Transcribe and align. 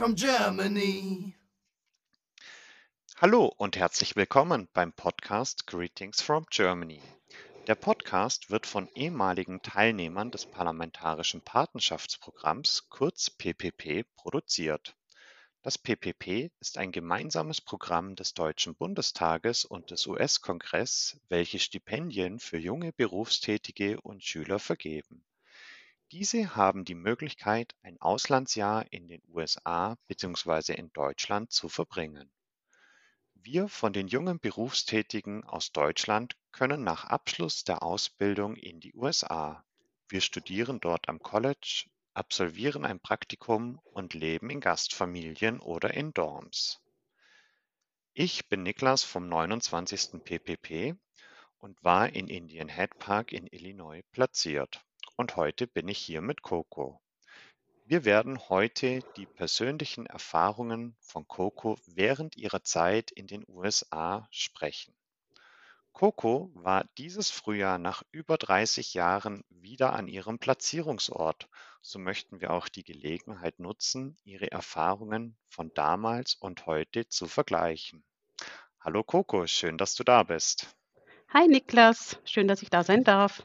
from 0.00 0.14
Germany. 0.14 1.34
Hallo 3.18 3.52
und 3.58 3.76
herzlich 3.76 4.16
willkommen 4.16 4.66
beim 4.72 4.94
Podcast 4.94 5.66
Greetings 5.66 6.22
from 6.22 6.46
Germany. 6.48 7.02
Der 7.66 7.74
Podcast 7.74 8.48
wird 8.50 8.64
von 8.64 8.88
ehemaligen 8.94 9.60
Teilnehmern 9.60 10.30
des 10.30 10.46
Parlamentarischen 10.46 11.42
Patenschaftsprogramms 11.42 12.88
kurz 12.88 13.28
PPP 13.28 14.06
produziert. 14.16 14.96
Das 15.60 15.76
PPP 15.76 16.50
ist 16.60 16.78
ein 16.78 16.92
gemeinsames 16.92 17.60
Programm 17.60 18.16
des 18.16 18.32
Deutschen 18.32 18.74
Bundestages 18.76 19.66
und 19.66 19.90
des 19.90 20.06
US-Kongress, 20.06 21.20
welche 21.28 21.58
Stipendien 21.58 22.38
für 22.38 22.56
junge 22.56 22.94
Berufstätige 22.94 24.00
und 24.00 24.24
Schüler 24.24 24.60
vergeben. 24.60 25.26
Diese 26.12 26.56
haben 26.56 26.84
die 26.84 26.96
Möglichkeit, 26.96 27.76
ein 27.82 28.00
Auslandsjahr 28.00 28.84
in 28.92 29.06
den 29.06 29.22
USA 29.28 29.96
bzw. 30.08 30.74
in 30.74 30.92
Deutschland 30.92 31.52
zu 31.52 31.68
verbringen. 31.68 32.32
Wir 33.34 33.68
von 33.68 33.92
den 33.92 34.08
jungen 34.08 34.40
Berufstätigen 34.40 35.44
aus 35.44 35.70
Deutschland 35.70 36.36
können 36.50 36.82
nach 36.82 37.04
Abschluss 37.04 37.62
der 37.62 37.84
Ausbildung 37.84 38.56
in 38.56 38.80
die 38.80 38.92
USA. 38.92 39.64
Wir 40.08 40.20
studieren 40.20 40.80
dort 40.80 41.08
am 41.08 41.20
College, 41.20 41.88
absolvieren 42.12 42.84
ein 42.84 42.98
Praktikum 42.98 43.78
und 43.84 44.12
leben 44.12 44.50
in 44.50 44.58
Gastfamilien 44.58 45.60
oder 45.60 45.94
in 45.94 46.12
Dorms. 46.12 46.80
Ich 48.14 48.48
bin 48.48 48.64
Niklas 48.64 49.04
vom 49.04 49.28
29. 49.28 50.24
PPP 50.24 50.96
und 51.58 51.80
war 51.84 52.08
in 52.08 52.26
Indian 52.26 52.68
Head 52.68 52.98
Park 52.98 53.30
in 53.30 53.46
Illinois 53.46 54.02
platziert 54.10 54.84
und 55.20 55.36
heute 55.36 55.66
bin 55.66 55.86
ich 55.86 55.98
hier 55.98 56.22
mit 56.22 56.40
Coco. 56.40 56.98
Wir 57.84 58.06
werden 58.06 58.48
heute 58.48 59.00
die 59.16 59.26
persönlichen 59.26 60.06
Erfahrungen 60.06 60.96
von 60.98 61.28
Coco 61.28 61.76
während 61.86 62.38
ihrer 62.38 62.64
Zeit 62.64 63.10
in 63.10 63.26
den 63.26 63.44
USA 63.46 64.26
sprechen. 64.30 64.94
Coco 65.92 66.50
war 66.54 66.86
dieses 66.96 67.30
Frühjahr 67.30 67.76
nach 67.76 68.02
über 68.12 68.38
30 68.38 68.94
Jahren 68.94 69.44
wieder 69.50 69.92
an 69.92 70.08
ihrem 70.08 70.38
Platzierungsort. 70.38 71.50
So 71.82 71.98
möchten 71.98 72.40
wir 72.40 72.50
auch 72.50 72.68
die 72.68 72.84
Gelegenheit 72.84 73.58
nutzen, 73.58 74.16
ihre 74.24 74.50
Erfahrungen 74.50 75.36
von 75.50 75.70
damals 75.74 76.34
und 76.34 76.64
heute 76.64 77.08
zu 77.08 77.26
vergleichen. 77.26 78.02
Hallo 78.80 79.04
Coco, 79.04 79.46
schön, 79.46 79.76
dass 79.76 79.94
du 79.94 80.02
da 80.02 80.22
bist. 80.22 80.74
Hi 81.28 81.46
Niklas, 81.46 82.18
schön, 82.24 82.48
dass 82.48 82.62
ich 82.62 82.70
da 82.70 82.84
sein 82.84 83.04
darf. 83.04 83.44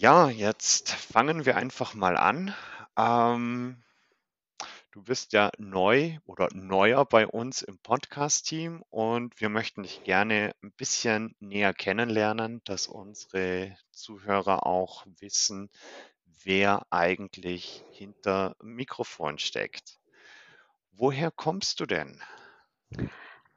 Ja, 0.00 0.30
jetzt 0.30 0.92
fangen 0.92 1.44
wir 1.44 1.56
einfach 1.58 1.92
mal 1.92 2.16
an. 2.16 2.54
Ähm, 2.96 3.82
du 4.92 5.02
bist 5.02 5.34
ja 5.34 5.50
neu 5.58 6.16
oder 6.24 6.48
neuer 6.54 7.04
bei 7.04 7.26
uns 7.26 7.60
im 7.60 7.76
Podcast-Team 7.80 8.82
und 8.88 9.38
wir 9.42 9.50
möchten 9.50 9.82
dich 9.82 10.02
gerne 10.02 10.54
ein 10.62 10.72
bisschen 10.72 11.36
näher 11.38 11.74
kennenlernen, 11.74 12.62
dass 12.64 12.86
unsere 12.86 13.76
Zuhörer 13.90 14.64
auch 14.64 15.04
wissen, 15.18 15.68
wer 16.44 16.86
eigentlich 16.88 17.84
hinter 17.90 18.56
Mikrofon 18.62 19.38
steckt. 19.38 20.00
Woher 20.92 21.30
kommst 21.30 21.78
du 21.78 21.84
denn? 21.84 22.22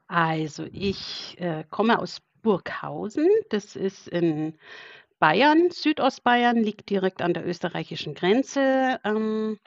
Also 0.08 0.66
ich 0.70 1.40
äh, 1.40 1.64
komme 1.70 1.98
aus 1.98 2.20
Burghausen, 2.42 3.30
das 3.48 3.76
ist 3.76 4.08
in 4.08 4.58
Bayern, 5.18 5.70
Südostbayern, 5.70 6.56
liegt 6.56 6.90
direkt 6.90 7.22
an 7.22 7.34
der 7.34 7.46
österreichischen 7.46 8.14
Grenze. 8.14 9.00
Ähm, 9.04 9.58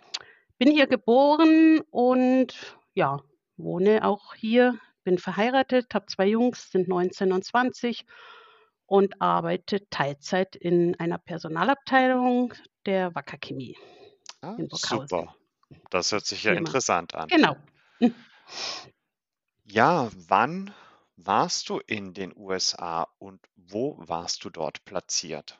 bin 0.57 0.71
hier 0.71 0.87
geboren 0.87 1.81
und 1.89 2.77
ja, 2.93 3.21
wohne 3.57 4.03
auch 4.03 4.33
hier, 4.33 4.79
bin 5.03 5.17
verheiratet, 5.17 5.93
habe 5.93 6.07
zwei 6.07 6.27
Jungs, 6.27 6.71
sind 6.71 6.87
19 6.87 7.31
und 7.31 7.43
20 7.43 8.05
und 8.85 9.21
arbeite 9.21 9.87
Teilzeit 9.89 10.55
in 10.55 10.99
einer 10.99 11.17
Personalabteilung 11.17 12.53
der 12.85 13.13
Wacker 13.15 13.37
Chemie 13.37 13.77
ah, 14.41 14.55
in 14.57 14.67
Burghausen. 14.67 15.07
Super. 15.07 15.35
Das 15.89 16.11
hört 16.11 16.25
sich 16.25 16.43
ja 16.43 16.51
Immer. 16.51 16.59
interessant 16.59 17.13
an. 17.13 17.27
Genau. 17.27 17.55
Ja, 19.65 20.09
wann 20.27 20.73
warst 21.17 21.69
du 21.69 21.79
in 21.79 22.13
den 22.13 22.33
USA 22.35 23.07
und 23.19 23.41
wo 23.55 23.95
warst 23.97 24.45
du 24.45 24.49
dort 24.49 24.85
platziert? 24.85 25.59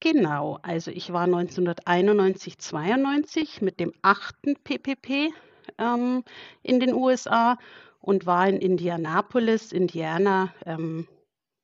Genau, 0.00 0.58
also 0.62 0.90
ich 0.90 1.12
war 1.12 1.24
1991, 1.24 2.58
92 2.58 3.62
mit 3.62 3.80
dem 3.80 3.92
achten 4.02 4.54
PPP 4.56 5.32
ähm, 5.78 6.24
in 6.62 6.78
den 6.78 6.94
USA 6.94 7.58
und 8.00 8.26
war 8.26 8.48
in 8.48 8.58
Indianapolis, 8.58 9.72
Indiana 9.72 10.52
ähm, 10.64 11.08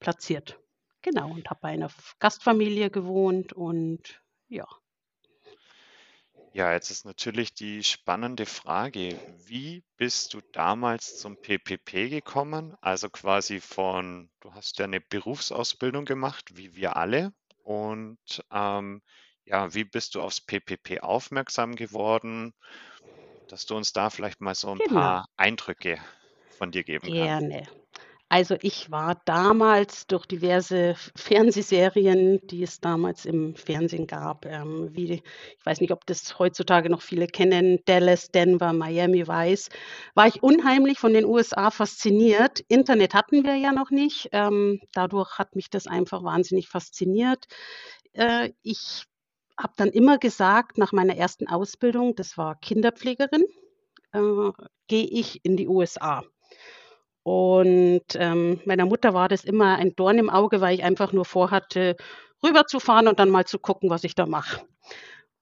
platziert. 0.00 0.58
Genau, 1.02 1.30
und 1.30 1.48
habe 1.48 1.60
bei 1.62 1.68
einer 1.68 1.90
Gastfamilie 2.18 2.90
gewohnt 2.90 3.52
und 3.52 4.22
ja. 4.48 4.66
Ja, 6.52 6.72
jetzt 6.72 6.90
ist 6.90 7.04
natürlich 7.04 7.52
die 7.54 7.82
spannende 7.84 8.46
Frage, 8.46 9.20
wie 9.26 9.84
bist 9.98 10.32
du 10.34 10.40
damals 10.52 11.16
zum 11.16 11.36
PPP 11.36 12.08
gekommen? 12.08 12.74
Also 12.80 13.10
quasi 13.10 13.60
von, 13.60 14.30
du 14.40 14.54
hast 14.54 14.78
ja 14.78 14.84
eine 14.86 15.00
Berufsausbildung 15.02 16.04
gemacht, 16.06 16.56
wie 16.56 16.74
wir 16.76 16.96
alle. 16.96 17.34
Und 17.62 18.18
ähm, 18.52 19.02
ja, 19.44 19.74
wie 19.74 19.84
bist 19.84 20.14
du 20.14 20.22
aufs 20.22 20.40
PPP 20.40 21.00
aufmerksam 21.00 21.74
geworden? 21.76 22.52
Dass 23.48 23.66
du 23.66 23.76
uns 23.76 23.92
da 23.94 24.10
vielleicht 24.10 24.40
mal 24.42 24.54
so 24.54 24.74
ein 24.74 24.82
Genau. 24.82 24.84
paar 24.84 25.26
Eindrücke 25.36 25.98
von 26.50 26.72
dir 26.72 26.84
geben 26.84 27.10
kannst. 27.10 27.46
Gerne. 27.48 27.66
Also 28.34 28.56
ich 28.62 28.90
war 28.90 29.22
damals 29.26 30.08
durch 30.08 30.26
diverse 30.26 30.96
Fernsehserien, 31.14 32.44
die 32.48 32.64
es 32.64 32.80
damals 32.80 33.26
im 33.26 33.54
Fernsehen 33.54 34.08
gab, 34.08 34.44
ähm, 34.44 34.88
wie, 34.90 35.12
ich 35.12 35.22
weiß 35.64 35.80
nicht, 35.80 35.92
ob 35.92 36.04
das 36.06 36.36
heutzutage 36.40 36.90
noch 36.90 37.00
viele 37.00 37.28
kennen, 37.28 37.78
Dallas, 37.84 38.32
Denver, 38.32 38.72
Miami 38.72 39.28
Vice, 39.28 39.68
war 40.16 40.26
ich 40.26 40.42
unheimlich 40.42 40.98
von 40.98 41.14
den 41.14 41.26
USA 41.26 41.70
fasziniert. 41.70 42.58
Internet 42.66 43.14
hatten 43.14 43.44
wir 43.44 43.54
ja 43.54 43.70
noch 43.70 43.92
nicht. 43.92 44.30
Ähm, 44.32 44.80
dadurch 44.92 45.38
hat 45.38 45.54
mich 45.54 45.70
das 45.70 45.86
einfach 45.86 46.24
wahnsinnig 46.24 46.68
fasziniert. 46.68 47.44
Äh, 48.14 48.50
ich 48.62 49.04
habe 49.56 49.74
dann 49.76 49.90
immer 49.90 50.18
gesagt, 50.18 50.76
nach 50.76 50.90
meiner 50.90 51.16
ersten 51.16 51.46
Ausbildung, 51.46 52.16
das 52.16 52.36
war 52.36 52.56
Kinderpflegerin, 52.56 53.44
äh, 54.12 54.50
gehe 54.88 55.06
ich 55.06 55.44
in 55.44 55.56
die 55.56 55.68
USA. 55.68 56.24
Und 57.24 58.04
ähm, 58.16 58.60
meiner 58.66 58.84
Mutter 58.86 59.14
war 59.14 59.28
das 59.28 59.44
immer 59.44 59.76
ein 59.76 59.96
Dorn 59.96 60.18
im 60.18 60.30
Auge, 60.30 60.60
weil 60.60 60.74
ich 60.74 60.84
einfach 60.84 61.12
nur 61.12 61.24
vorhatte, 61.24 61.96
rüberzufahren 62.44 63.08
und 63.08 63.18
dann 63.18 63.30
mal 63.30 63.46
zu 63.46 63.58
gucken, 63.58 63.90
was 63.90 64.04
ich 64.04 64.14
da 64.14 64.26
mache. 64.26 64.60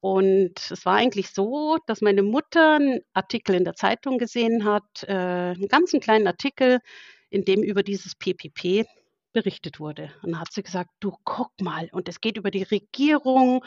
Und 0.00 0.70
es 0.70 0.86
war 0.86 0.94
eigentlich 0.96 1.30
so, 1.30 1.78
dass 1.86 2.00
meine 2.00 2.22
Mutter 2.22 2.76
einen 2.76 3.00
Artikel 3.14 3.56
in 3.56 3.64
der 3.64 3.74
Zeitung 3.74 4.18
gesehen 4.18 4.64
hat, 4.64 5.04
äh, 5.06 5.12
einen 5.12 5.68
ganzen 5.68 6.00
kleinen 6.00 6.26
Artikel, 6.26 6.78
in 7.30 7.44
dem 7.44 7.62
über 7.62 7.82
dieses 7.82 8.14
PPP 8.14 8.86
berichtet 9.32 9.80
wurde. 9.80 10.10
Und 10.22 10.32
dann 10.32 10.40
hat 10.40 10.52
sie 10.52 10.62
gesagt, 10.62 10.90
du 11.00 11.12
guck 11.24 11.52
mal, 11.60 11.88
und 11.92 12.08
es 12.08 12.20
geht 12.20 12.36
über 12.36 12.50
die 12.50 12.64
Regierung 12.64 13.64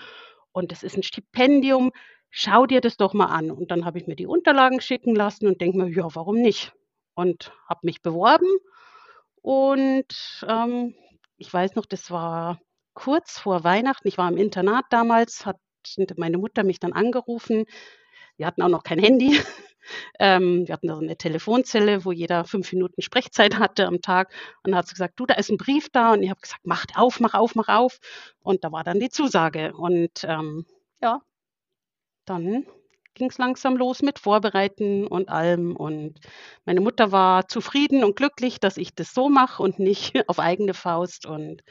und 0.54 0.72
es 0.72 0.84
ist 0.84 0.98
ein 0.98 1.04
Stipendium, 1.04 1.92
schau 2.30 2.66
dir 2.66 2.82
das 2.82 2.98
doch 2.98 3.14
mal 3.14 3.28
an. 3.28 3.52
Und 3.52 3.72
dann 3.72 3.86
habe 3.86 3.98
ich 4.00 4.08
mir 4.08 4.16
die 4.16 4.28
Unterlagen 4.28 4.82
schicken 4.82 5.16
lassen 5.16 5.48
und 5.48 5.60
denke 5.62 5.78
mir, 5.78 5.90
ja, 5.90 6.08
warum 6.16 6.38
nicht? 6.38 6.74
Und 7.16 7.52
habe 7.68 7.82
mich 7.84 8.02
beworben. 8.02 8.48
Und 9.42 10.46
ähm, 10.48 10.96
ich 11.38 11.54
weiß 11.54 11.76
noch, 11.76 11.86
das 11.86 12.12
war 12.12 12.60
kurz 12.94 13.40
vor 13.40 13.64
Weihnachten. 13.64 14.08
Ich 14.08 14.18
war 14.18 14.30
im 14.30 14.38
Internat 14.38 14.86
damals, 14.90 15.46
hat 15.46 15.60
meine 16.18 16.38
Mutter 16.38 16.64
mich 16.64 16.80
dann 16.80 16.94
angerufen. 16.94 17.66
Wir 18.38 18.48
hatten 18.48 18.62
auch 18.62 18.70
noch 18.70 18.84
kein 18.84 19.00
Handy. 19.00 19.40
ähm, 20.20 20.68
wir 20.68 20.74
hatten 20.74 20.90
so 20.90 20.98
eine 20.98 21.18
Telefonzelle, 21.18 22.06
wo 22.06 22.12
jeder 22.12 22.46
fünf 22.46 22.72
Minuten 22.74 23.02
Sprechzeit 23.02 23.60
hatte 23.60 23.86
am 23.86 24.02
Tag. 24.02 24.34
Und 24.64 24.72
dann 24.72 24.78
hat 24.78 24.88
sie 24.88 24.94
gesagt, 24.94 25.20
du, 25.20 25.26
da 25.26 25.36
ist 25.36 25.52
ein 25.52 25.58
Brief 25.58 25.90
da. 25.92 26.14
Und 26.14 26.24
ich 26.24 26.30
habe 26.30 26.42
gesagt, 26.42 26.62
mach 26.66 26.86
auf, 26.96 27.20
mach 27.20 27.34
auf, 27.34 27.56
mach 27.56 27.68
auf. 27.68 28.00
Und 28.42 28.64
da 28.64 28.72
war 28.72 28.84
dann 28.84 29.00
die 29.00 29.10
Zusage. 29.10 29.74
Und 29.76 30.24
ähm, 30.24 30.66
ja, 31.02 31.22
dann 32.26 32.66
ging 33.16 33.30
es 33.30 33.38
langsam 33.38 33.76
los 33.78 34.02
mit 34.02 34.20
Vorbereiten 34.20 35.08
und 35.08 35.30
allem. 35.30 35.76
Und 35.76 36.20
meine 36.66 36.82
Mutter 36.82 37.12
war 37.12 37.48
zufrieden 37.48 38.04
und 38.04 38.16
glücklich, 38.16 38.60
dass 38.60 38.78
ich 38.78 38.94
das 38.94 39.14
so 39.14 39.30
mache 39.30 39.64
und 39.64 39.80
nicht 39.80 40.14
auf 40.30 40.40
eigene 40.40 40.74
Faust. 40.74 41.26
Und 41.26 41.64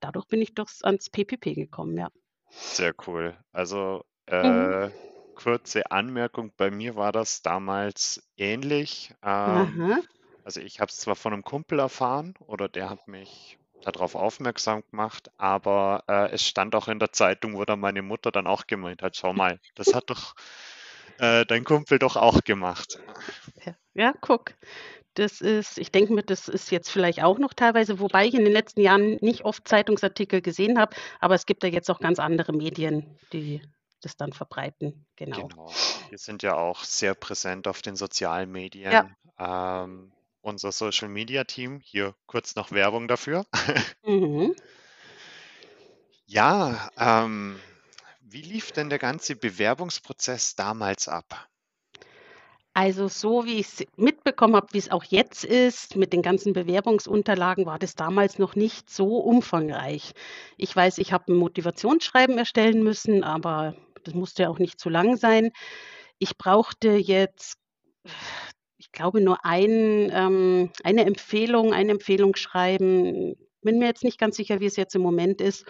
dadurch 0.00 0.26
bin 0.26 0.40
ich 0.40 0.54
doch 0.54 0.68
ans 0.82 1.10
PPP 1.10 1.54
gekommen, 1.54 1.98
ja. 1.98 2.08
Sehr 2.50 2.94
cool. 3.06 3.36
Also 3.52 4.04
äh, 4.26 4.86
mhm. 4.86 4.92
kurze 5.34 5.90
Anmerkung, 5.90 6.52
bei 6.56 6.70
mir 6.70 6.96
war 6.96 7.12
das 7.12 7.42
damals 7.42 8.22
ähnlich. 8.36 9.12
Ähm, 9.22 10.02
also 10.44 10.60
ich 10.60 10.80
habe 10.80 10.90
es 10.90 10.98
zwar 10.98 11.16
von 11.16 11.32
einem 11.32 11.42
Kumpel 11.42 11.78
erfahren 11.78 12.34
oder 12.46 12.68
der 12.68 12.90
hat 12.90 13.08
mich 13.08 13.58
darauf 13.84 14.14
aufmerksam 14.14 14.82
gemacht, 14.90 15.30
aber 15.36 16.04
äh, 16.08 16.30
es 16.30 16.46
stand 16.46 16.74
auch 16.74 16.88
in 16.88 16.98
der 16.98 17.12
Zeitung, 17.12 17.54
wo 17.56 17.64
dann 17.64 17.80
meine 17.80 18.02
Mutter 18.02 18.30
dann 18.30 18.46
auch 18.46 18.66
gemeint 18.66 19.02
hat, 19.02 19.16
schau 19.16 19.32
mal, 19.32 19.60
das 19.74 19.94
hat 19.94 20.10
doch 20.10 20.34
äh, 21.18 21.44
dein 21.46 21.64
Kumpel 21.64 21.98
doch 21.98 22.16
auch 22.16 22.42
gemacht. 22.44 22.98
Ja, 23.64 23.74
ja, 23.94 24.14
guck. 24.20 24.54
Das 25.14 25.40
ist 25.40 25.78
ich 25.78 25.92
denke 25.92 26.12
mir, 26.12 26.22
das 26.24 26.48
ist 26.48 26.70
jetzt 26.72 26.90
vielleicht 26.90 27.22
auch 27.22 27.38
noch 27.38 27.54
teilweise 27.54 28.00
wobei 28.00 28.26
ich 28.26 28.34
in 28.34 28.44
den 28.44 28.52
letzten 28.52 28.80
Jahren 28.80 29.16
nicht 29.20 29.44
oft 29.44 29.66
Zeitungsartikel 29.68 30.42
gesehen 30.42 30.78
habe, 30.78 30.96
aber 31.20 31.34
es 31.36 31.46
gibt 31.46 31.62
ja 31.62 31.68
jetzt 31.68 31.88
auch 31.90 32.00
ganz 32.00 32.18
andere 32.18 32.52
Medien, 32.52 33.16
die 33.32 33.62
das 34.00 34.16
dann 34.16 34.32
verbreiten. 34.32 35.06
Genau. 35.16 35.48
Genau. 35.48 35.72
Wir 36.08 36.18
sind 36.18 36.42
ja 36.42 36.56
auch 36.56 36.84
sehr 36.84 37.14
präsent 37.14 37.68
auf 37.68 37.80
den 37.80 37.96
sozialen 37.96 38.48
Ja. 38.48 38.52
Medien. 38.52 39.16
Ähm, 39.38 40.12
unser 40.42 40.72
Social 40.72 41.08
Media 41.08 41.44
Team, 41.44 41.80
hier 41.82 42.14
kurz 42.26 42.54
noch 42.54 42.70
Werbung 42.72 43.08
dafür. 43.08 43.46
Mhm. 44.04 44.54
Ja, 46.26 46.90
ähm, 46.98 47.60
wie 48.34 48.42
lief 48.42 48.72
denn 48.72 48.90
der 48.90 48.98
ganze 48.98 49.34
Bewerbungsprozess 49.34 50.56
damals 50.56 51.08
ab? 51.08 51.48
Also, 52.76 53.06
so 53.06 53.44
wie 53.46 53.60
ich's 53.60 53.84
mitbekommen 53.96 54.56
habe, 54.56 54.66
wie 54.72 54.78
es 54.78 54.90
auch 54.90 55.04
jetzt 55.04 55.44
ist, 55.44 55.94
mit 55.94 56.12
den 56.12 56.22
ganzen 56.22 56.52
Bewerbungsunterlagen, 56.52 57.66
war 57.66 57.78
das 57.78 57.94
damals 57.94 58.38
noch 58.40 58.56
nicht 58.56 58.90
so 58.90 59.18
umfangreich. 59.18 60.12
Ich 60.56 60.74
weiß, 60.74 60.98
ich 60.98 61.12
habe 61.12 61.32
'n 61.32 61.36
Motivationsschreiben 61.36 62.36
erstellen 62.36 62.82
müssen, 62.82 63.22
aber 63.22 63.76
das 64.02 64.14
musste 64.14 64.42
ja 64.44 64.48
auch 64.48 64.58
nicht 64.58 64.80
zu 64.80 64.88
lang 64.90 65.16
sein. 65.16 65.50
Ich 66.18 66.36
brauchte 66.38 66.90
jetzt, 66.90 67.56
ich 68.78 68.92
glaube, 68.92 69.20
nur 69.20 69.44
ein 69.44 70.10
ähm, 70.12 70.70
eine 70.82 71.04
Empfehlung 71.06 71.72
ein 71.72 71.88
Empfehlungsschreiben. 71.88 73.36
Bin 73.62 73.78
mir 73.78 73.86
jetzt 73.86 74.04
nicht 74.04 74.18
ganz 74.18 74.36
sicher, 74.36 74.60
wie 74.60 74.66
es 74.66 74.76
jetzt 74.76 74.94
im 74.94 75.02
Moment 75.02 75.40
ist. 75.40 75.64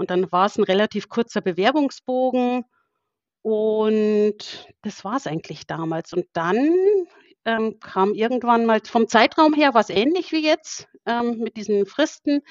Und 0.00 0.10
dann 0.10 0.32
war's 0.32 0.56
'n 0.58 0.64
relativ 0.64 1.10
kurzer 1.10 1.42
Bewerbungsbogen 1.42 2.64
und 3.42 4.38
das 4.82 5.04
war's 5.04 5.26
eigentlich 5.26 5.66
damals. 5.66 6.12
Und 6.14 6.26
dann, 6.34 6.74
ähm, 7.46 7.78
kam 7.80 8.14
irgendwann 8.14 8.66
mal 8.66 8.80
vom 8.84 9.08
Zeitraum 9.08 9.54
her 9.54 9.74
war's 9.74 9.90
ähnlich 9.90 10.32
wie 10.32 10.44
jetzt, 10.44 10.88
ähm, 11.06 11.38
mit 11.40 11.56
diesen 11.58 11.86
Fristen. 11.86 12.42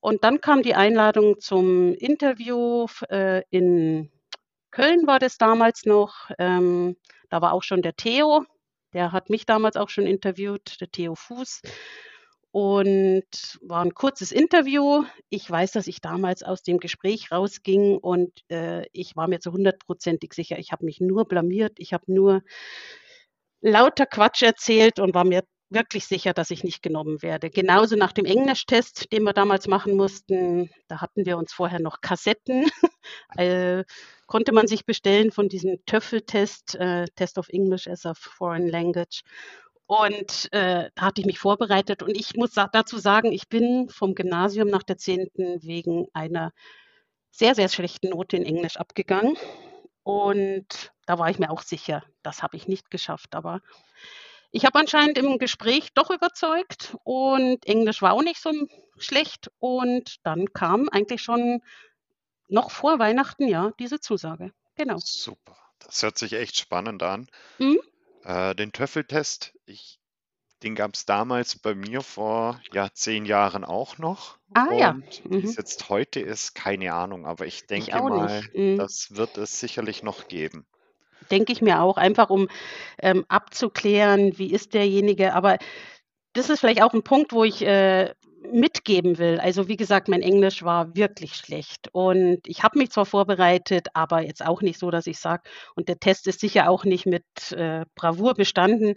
Und 0.00 0.24
dann 0.24 0.40
kam 0.40 0.62
die 0.62 0.74
Einladung 0.76 1.40
zum 1.40 1.94
Interview 1.94 2.86
äh, 3.10 3.42
in 3.50 4.10
Köln 4.72 5.06
war 5.08 5.18
das 5.20 5.38
damals 5.38 5.86
noch. 5.86 6.30
Ähm, 6.38 6.96
da 7.30 7.42
war 7.42 7.52
auch 7.54 7.62
schon 7.64 7.82
der 7.82 7.96
Theo, 7.96 8.44
der 8.94 9.12
hat 9.12 9.30
mich 9.30 9.46
damals 9.46 9.76
auch 9.76 9.88
schon 9.90 10.06
interviewt, 10.06 10.80
der 10.80 10.90
Theo 10.92 11.14
Fuß. 11.16 11.62
Und 12.58 13.58
war 13.60 13.82
'n 13.84 13.92
kurzes 13.92 14.32
Interview. 14.32 15.04
Ich 15.28 15.50
weiß, 15.50 15.72
dass 15.72 15.86
ich 15.88 16.00
damals 16.00 16.42
aus 16.42 16.62
dem 16.62 16.78
Gespräch 16.78 17.30
rausging 17.30 17.98
und, 17.98 18.32
äh, 18.50 18.86
ich 18.92 19.14
war 19.14 19.28
mir 19.28 19.40
zu 19.40 19.52
hundertprozentig 19.52 20.32
sicher, 20.32 20.58
ich 20.58 20.72
habe 20.72 20.86
mich 20.86 20.98
nur 20.98 21.26
blamiert. 21.28 21.74
Ich 21.76 21.92
habe 21.92 22.10
nur 22.10 22.40
lauter 23.60 24.06
Quatsch 24.06 24.42
erzählt 24.42 24.98
und 25.00 25.14
war 25.14 25.24
mir 25.24 25.42
wirklich 25.68 26.06
sicher, 26.06 26.32
dass 26.32 26.50
ich 26.50 26.64
nicht 26.64 26.82
genommen 26.82 27.20
werde. 27.22 27.50
Genauso 27.50 27.94
nach 27.96 28.12
dem 28.12 28.24
Englischtest, 28.24 29.12
den 29.12 29.24
wir 29.24 29.34
damals 29.34 29.66
machen 29.68 29.94
mussten, 29.94 30.70
da 30.88 31.02
hatten 31.02 31.26
wir 31.26 31.36
uns 31.36 31.52
vorher 31.52 31.80
noch 31.80 32.00
Kassetten 32.00 32.70
äh, 33.36 33.84
konnte 34.26 34.52
man 34.52 34.66
sich 34.66 34.86
bestellen 34.86 35.30
von 35.30 35.48
diesem 35.50 35.78
TOEFL-Test, 35.84 36.76
äh, 36.76 37.04
Test 37.16 37.36
of 37.36 37.48
English 37.50 37.86
as 37.86 38.06
a 38.06 38.14
Foreign 38.14 38.68
Language. 38.68 39.22
Und, 39.86 40.52
äh, 40.52 40.90
da 40.94 41.02
hatte 41.02 41.20
ich 41.20 41.26
mich 41.26 41.38
vorbereitet 41.38 42.02
und 42.02 42.16
ich 42.16 42.34
muss 42.34 42.52
dazu 42.52 42.98
sagen, 42.98 43.30
ich 43.30 43.48
bin 43.48 43.88
vom 43.88 44.14
Gymnasium 44.14 44.68
nach 44.68 44.82
der 44.82 44.96
10. 44.98 45.60
wegen 45.62 46.06
einer 46.12 46.52
sehr, 47.30 47.54
sehr 47.54 47.68
schlechten 47.68 48.08
Note 48.08 48.36
in 48.36 48.44
Englisch 48.44 48.78
abgegangen. 48.78 49.36
Und 50.02 50.92
da 51.06 51.18
war 51.18 51.30
ich 51.30 51.38
mir 51.38 51.50
auch 51.50 51.62
sicher, 51.62 52.02
das 52.22 52.42
habe 52.42 52.56
ich 52.56 52.66
nicht 52.66 52.90
geschafft. 52.90 53.34
Aber 53.34 53.60
ich 54.50 54.64
habe 54.64 54.78
anscheinend 54.78 55.18
im 55.18 55.38
Gespräch 55.38 55.92
doch 55.94 56.10
überzeugt 56.10 56.96
und 57.04 57.66
Englisch 57.66 58.02
war 58.02 58.12
auch 58.12 58.22
nicht 58.22 58.40
so 58.40 58.52
schlecht. 58.98 59.50
Und 59.58 60.16
dann 60.24 60.52
kam 60.52 60.88
eigentlich 60.88 61.22
schon 61.22 61.60
noch 62.48 62.70
vor 62.70 62.98
Weihnachten, 62.98 63.48
ja, 63.48 63.72
diese 63.78 64.00
Zusage. 64.00 64.52
Genau. 64.76 64.98
Super, 64.98 65.56
das 65.78 66.02
hört 66.02 66.18
sich 66.18 66.32
echt 66.32 66.56
spannend 66.56 67.02
an. 67.02 67.28
Mhm. 67.58 67.80
Äh, 68.26 68.56
den 68.56 68.72
TOEFL-Test, 68.72 69.56
ich 69.66 70.00
den 70.62 70.74
gab's 70.76 71.06
damals 71.06 71.58
bei 71.58 71.74
mir 71.76 72.02
vor, 72.02 72.60
ja, 72.72 72.90
10 72.92 73.24
Jahren 73.26 73.64
auch 73.64 73.98
noch. 73.98 74.38
Ah 74.54 74.68
ja. 74.78 74.94
Und 74.94 75.22
wie's 75.36 75.54
Mhm. 75.54 75.56
jetzt 75.56 75.88
heute 75.90 76.20
ist, 76.20 76.54
keine 76.54 76.94
Ahnung, 76.94 77.26
aber 77.26 77.46
ich 77.46 77.66
Ich 77.74 77.92
denke 77.92 78.02
auch 78.02 78.02
mal. 78.02 78.42
Mhm. 78.54 78.76
das 78.76 79.08
wird 79.12 79.38
es 79.38 79.60
sicherlich 79.60 80.02
noch 80.02 80.28
geben. 80.28 80.66
Denke 81.30 81.52
ich 81.52 81.60
mir 81.62 81.80
auch, 81.80 81.96
einfach 81.96 82.30
um, 82.30 82.48
ähm, 83.00 83.24
abzuklären, 83.28 84.38
wie 84.38 84.52
ist 84.52 84.74
derjenige. 84.74 85.34
Aber 85.34 85.58
das 86.34 86.50
ist 86.50 86.60
vielleicht 86.60 86.82
auch 86.82 86.94
'n 86.94 87.02
Punkt, 87.04 87.32
wo 87.32 87.44
ich, 87.44 87.62
äh, 87.62 88.14
mitgeben 88.52 89.18
will. 89.18 89.40
Also, 89.40 89.68
wie 89.68 89.76
gesagt, 89.76 90.08
mein 90.08 90.22
Englisch 90.22 90.62
war 90.62 90.94
wirklich 90.96 91.34
schlecht 91.34 91.88
und 91.92 92.40
ich 92.46 92.62
habe 92.62 92.78
mich 92.78 92.90
zwar 92.90 93.06
vorbereitet, 93.06 93.88
aber 93.94 94.22
jetzt 94.22 94.44
auch 94.44 94.62
nicht 94.62 94.78
so, 94.78 94.90
dass 94.90 95.06
ich 95.06 95.18
sage 95.18 95.42
und 95.74 95.88
der 95.88 95.98
Test 96.00 96.26
ist 96.26 96.40
sicher 96.40 96.68
auch 96.70 96.84
nicht 96.84 97.06
mit, 97.06 97.24
äh, 97.52 97.84
Bravour 97.94 98.34
bestanden. 98.34 98.94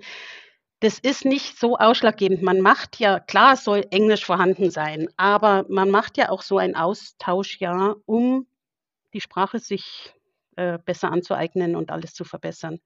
Das 0.81 1.00
ist 1.00 1.25
nicht 1.25 1.60
so 1.60 1.78
ausschlaggebend. 1.78 2.42
Man 2.42 2.62
macht 2.62 3.00
ja 3.00 3.19
klar, 3.19 3.57
soll 3.57 3.86
Englisch 3.92 4.25
vorhanden 4.25 4.72
sein, 4.72 5.10
aber 5.18 5.66
man 5.69 5.92
macht 5.92 6.18
ja 6.18 6.30
auch 6.30 6.42
so 6.42 6.57
ein 6.57 6.75
Austauschjahr, 6.75 7.98
um 8.06 8.48
die 9.13 9.22
Sprache 9.22 9.60
sich, 9.60 10.13
äh, 10.56 10.78
besser 10.86 11.12
anzueignen 11.12 11.75
und 11.75 11.92
alles 11.92 12.13
zu 12.13 12.24
verbessern. 12.25 12.80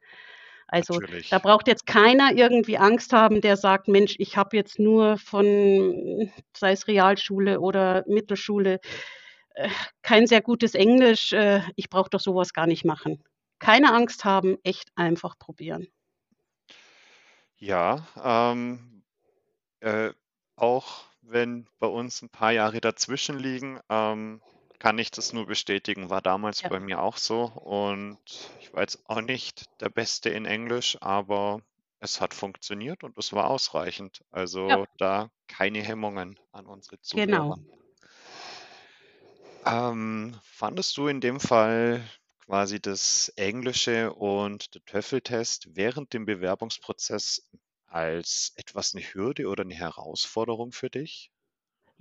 Also, 0.67 1.01
da 1.29 1.39
Natürlich. 1.39 1.39
braucht 1.39 1.67
jetzt 1.67 1.85
keiner 1.85 2.33
irgendwie 2.35 2.77
Angst 2.77 3.13
haben, 3.13 3.41
der 3.41 3.57
sagt: 3.57 3.87
„Mensch, 3.87 4.15
ich 4.19 4.37
habe 4.37 4.57
jetzt 4.57 4.79
nur 4.79 5.17
von 5.17 6.31
sei 6.57 6.71
es 6.73 6.87
Realschule 6.87 7.59
oder 7.61 8.03
Mittelschule, 8.07 8.79
äh, 9.55 9.69
kein 10.03 10.27
sehr 10.27 10.41
gutes 10.41 10.75
Englisch, 10.75 11.33
äh, 11.33 11.61
ich 11.75 11.89
brauche 11.89 12.09
doch 12.11 12.19
so 12.21 12.35
was 12.35 12.53
gar 12.53 12.67
nicht 12.67 12.85
machen.“ 12.85 13.23
Keine 13.59 13.93
Angst 13.93 14.25
haben, 14.25 14.57
echt 14.63 14.89
einfach 14.95 15.37
probieren. 15.39 15.87
Ja, 17.59 18.05
ähm, 18.21 19.03
äh, 19.81 20.11
auch 20.57 21.05
wenn 21.21 21.67
bei 21.79 21.87
uns 21.87 22.21
'n 22.23 22.29
paar 22.29 22.51
Jahre 22.53 22.81
dazwischen 22.81 23.39
liegen, 23.39 23.79
ähm, 23.89 24.41
kann 24.83 24.99
ich 24.99 25.11
das 25.11 25.31
nur 25.31 25.45
bestätigen, 25.45 26.09
war 26.09 26.21
damals 26.21 26.61
Ja. 26.61 26.69
bei 26.69 26.81
mir 26.81 27.01
auch 27.01 27.15
so. 27.15 27.43
Und 27.45 28.19
ich 28.59 28.73
war 28.73 28.81
jetzt 28.81 28.99
auch 29.09 29.21
nicht 29.21 29.63
der 29.79 29.87
Beste 29.89 30.29
in 30.29 30.45
Englisch, 30.45 30.97
aber 31.01 31.61
es 32.01 32.19
hat 32.19 32.33
funktioniert 32.33 33.01
und 33.05 33.17
es 33.17 33.31
war 33.31 33.49
ausreichend. 33.49 34.25
Ja. 34.67 34.77
Also, 34.77 34.83
da 34.97 35.29
keine 35.47 35.81
Hemmungen 35.81 36.37
an 36.51 36.65
unsere 36.67 36.99
Genau. 37.11 37.55
Zuhörer. 37.55 37.63
Ähm, 39.65 40.37
fandest 40.43 40.97
du 40.97 41.07
in 41.07 41.21
dem 41.21 41.39
Fall 41.39 42.03
quasi 42.45 42.81
das 42.81 43.29
Englische 43.37 44.13
und 44.13 44.73
der 44.75 44.83
TOEFL-Test 44.85 45.67
während 45.75 46.11
dem 46.13 46.25
Bewerbungsprozess 46.25 47.49
als 47.85 48.51
etwas 48.57 48.93
'ne 48.93 49.01
Hürde 49.01 49.47
oder 49.47 49.63
'ne 49.63 49.75
Herausforderung 49.75 50.73
für 50.73 50.89
dich? 50.89 51.29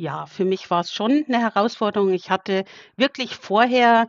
Ja, 0.02 0.26
für 0.26 0.44
mich 0.44 0.68
war's 0.68 0.92
schon 0.92 1.24
'ne 1.28 1.38
Herausforderung. 1.38 2.12
Ich 2.12 2.28
hatte 2.28 2.64
wirklich 2.96 3.36
vorher 3.36 4.08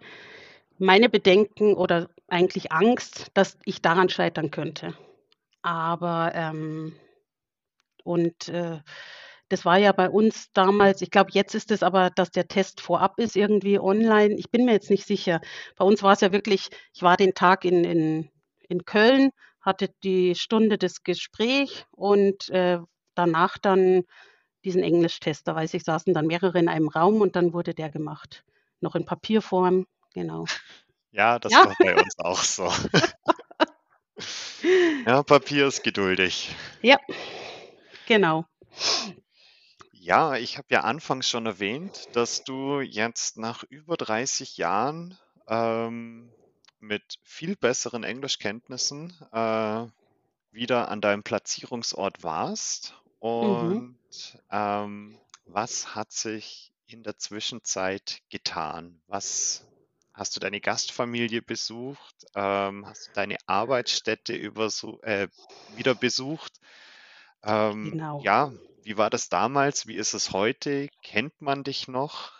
meine 0.79 1.09
Bedenken 1.09 1.75
oder 1.75 2.09
eigentlich 2.27 2.71
Angst, 2.71 3.27
dass 3.35 3.59
ich 3.65 3.81
daran 3.81 4.09
scheitern 4.09 4.51
könnte. 4.51 4.95
Aber, 5.63 6.31
ähm 6.35 6.93
und, 8.07 8.49
äh, 8.49 8.79
das 9.49 9.65
war 9.65 9.77
ja 9.77 9.91
bei 9.91 10.09
uns 10.09 10.51
damals 10.53 11.01
ich 11.01 11.11
glaube, 11.11 11.29
jetzt 11.33 11.53
ist 11.55 11.69
es 11.71 11.83
aber, 11.83 12.09
dass 12.09 12.31
der 12.31 12.47
Test 12.47 12.81
vorab 12.81 13.19
ist 13.19 13.35
irgendwie 13.35 13.79
online. 13.79 14.35
Ich 14.35 14.49
bin 14.51 14.65
mir 14.65 14.71
jetzt 14.73 14.89
nicht 14.89 15.05
sicher. 15.05 15.41
Bei 15.77 15.85
uns 15.85 16.01
war's 16.03 16.21
ja 16.21 16.31
wirklich 16.31 16.69
ich 16.93 17.03
war 17.03 17.17
den 17.17 17.33
Tag 17.35 17.65
in 17.65 17.83
in 17.83 18.29
in 18.69 18.85
Köln, 18.85 19.29
hatte 19.61 19.89
die 20.03 20.35
Stunde 20.35 20.77
das 20.77 21.03
Gespräch 21.03 21.85
und, 21.91 22.49
äh, 22.49 22.79
danach 23.15 23.57
dann 23.59 24.03
diesen 24.65 24.83
Englischtest. 24.83 25.47
Da 25.47 25.55
weiß 25.55 25.73
ich, 25.75 25.83
saßen 25.83 26.13
dann 26.13 26.27
mehrere 26.27 26.59
in 26.59 26.69
einem 26.69 26.87
Raum 26.89 27.21
und 27.21 27.35
dann 27.35 27.53
wurde 27.53 27.73
der 27.73 27.89
gemacht. 27.89 28.43
Noch 28.81 28.95
in 28.95 29.05
Papierform, 29.05 29.87
genau. 30.13 30.45
Ja, 31.11 31.39
das 31.39 31.53
Ja. 31.53 31.65
war 31.65 31.75
bei 31.81 31.97
uns 31.97 32.17
auch 32.19 32.43
so. 32.43 32.69
Ja, 35.05 35.23
Papier 35.23 35.67
ist 35.67 35.83
geduldig. 35.83 36.55
Ja, 36.81 36.97
genau. 38.05 38.45
Ja, 39.93 40.35
ich 40.35 40.57
habe 40.57 40.67
ja 40.71 40.81
anfangs 40.81 41.29
schon 41.29 41.45
erwähnt, 41.45 42.07
dass 42.13 42.43
du 42.43 42.81
jetzt 42.81 43.37
nach 43.37 43.63
über 43.63 43.95
30 43.97 44.57
Jahren, 44.57 45.17
ähm, 45.47 46.35
mit 46.79 47.15
viel 47.23 47.55
besseren 47.55 48.03
Englischkenntnissen, 48.03 49.13
äh, 49.31 49.85
wieder 50.51 50.89
an 50.89 51.01
deinem 51.01 51.23
Platzierungsort 51.23 52.23
warst. 52.23 52.95
Mhm. 53.41 53.87
Und, 54.01 54.43
ähm, 54.51 55.17
was 55.45 55.95
hat 55.95 56.11
sich 56.11 56.73
in 56.87 57.03
der 57.03 57.17
Zwischenzeit 57.17 58.21
getan? 58.29 59.01
Was 59.07 59.65
Hast 60.15 60.35
du 60.35 60.39
deine 60.39 60.61
Gastfamilie 60.61 61.41
besucht? 61.41 62.15
Ähm, 62.35 62.85
hast 62.85 63.07
du 63.07 63.11
deine 63.13 63.37
Arbeitsstätte 63.47 64.35
äh, 64.35 65.27
wieder 65.75 65.95
besucht? 65.95 66.53
Ähm, 67.43 67.91
Genau. 67.91 68.19
ja, 68.21 68.51
wie 68.83 68.97
war 68.97 69.09
das 69.09 69.29
damals? 69.29 69.87
Wie 69.87 69.95
ist 69.95 70.13
es 70.13 70.31
heute? 70.31 70.89
Kennt 71.01 71.41
man 71.41 71.63
dich 71.63 71.87
noch? 71.87 72.33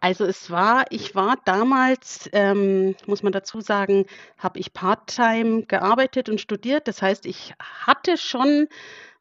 Also, 0.00 0.24
es 0.24 0.50
war 0.50 0.86
ich 0.90 1.14
war 1.14 1.36
damals, 1.44 2.28
ähm, 2.32 2.96
muss 3.06 3.22
man 3.22 3.32
dazu 3.32 3.60
sagen, 3.60 4.06
habe 4.38 4.58
ich 4.58 4.72
Part-Time 4.72 5.66
gearbeitet 5.66 6.28
und 6.28 6.40
studiert. 6.40 6.88
Das 6.88 7.02
heißt, 7.02 7.26
ich 7.26 7.52
hatte 7.58 8.16
schon 8.16 8.68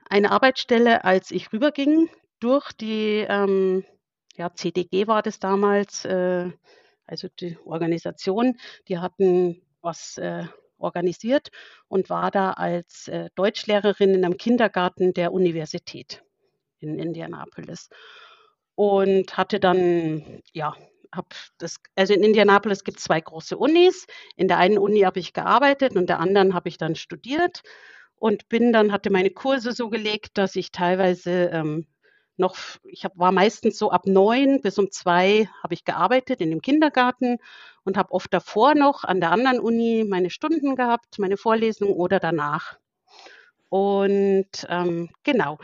eine 0.10 0.32
Arbeitsstelle, 0.32 1.04
als 1.06 1.32
ich 1.32 1.54
rüberging 1.54 2.10
durch 2.40 2.72
die, 2.74 3.26
ähm, 3.30 3.86
ja, 4.36 4.54
CDG 4.54 5.08
war 5.08 5.22
das 5.22 5.40
damals, 5.40 6.06
äh, 6.06 6.52
also 7.06 7.28
die 7.40 7.58
Organisation. 7.66 8.58
Die 8.88 9.00
hatten 9.00 9.62
was, 9.82 10.18
äh, 10.18 10.46
organisiert 10.78 11.50
und 11.90 12.10
war 12.10 12.32
da 12.32 12.52
als, 12.54 13.08
äh, 13.10 13.30
Deutschlehrerin 13.36 14.14
in 14.14 14.26
einem 14.26 14.38
Kindergarten 14.38 15.14
der 15.14 15.34
Universität 15.34 16.24
in 16.80 17.00
Indianapolis. 17.00 17.90
Und 18.76 19.38
hatte 19.38 19.60
dann 19.60 20.42
ja, 20.54 20.76
habe 21.14 21.28
das 21.58 21.78
also 21.96 22.14
in 22.14 22.24
Indianapolis 22.24 22.84
gibt's 22.84 23.04
2 23.04 23.22
große 23.22 23.58
Unis. 23.58 24.06
In 24.38 24.48
der 24.48 24.58
einen 24.58 24.78
Uni 24.78 25.02
habe 25.02 25.20
ich 25.20 25.34
gearbeitet 25.34 25.96
und 25.96 26.08
der 26.10 26.20
anderen 26.20 26.54
habe 26.54 26.70
ich 26.70 26.78
dann 26.78 26.96
studiert 26.96 27.62
und 28.20 28.50
bin 28.50 28.74
dann 28.74 28.92
hatte 28.92 29.10
meine 29.12 29.32
Kurse 29.32 29.72
so 29.74 29.90
gelegt, 29.90 30.38
dass 30.38 30.56
ich 30.56 30.72
teilweise, 30.72 31.50
ähm, 31.54 31.88
noch 32.38 32.56
ich 32.86 33.04
habe 33.06 33.18
war 33.20 33.32
meistens 33.34 33.78
so 33.78 33.92
ab 33.92 34.06
9 34.08 34.62
bis 34.62 34.78
um 34.80 34.92
2 34.92 35.50
habe 35.64 35.74
ich 35.74 35.86
gearbeitet 35.86 36.42
in 36.42 36.50
dem 36.52 36.62
Kindergarten 36.62 37.38
und 37.84 37.98
habe 37.98 38.12
oft 38.14 38.34
davor 38.34 38.76
noch 38.76 39.04
an 39.04 39.20
der 39.22 39.32
anderen 39.32 39.60
Uni 39.60 40.06
meine 40.08 40.30
Stunden 40.30 40.76
gehabt, 40.76 41.20
meine 41.20 41.38
Vorlesung 41.38 41.92
oder 41.94 42.20
danach. 42.20 42.78
Und, 43.70 44.66
ähm, 44.70 45.10
genau. 45.24 45.60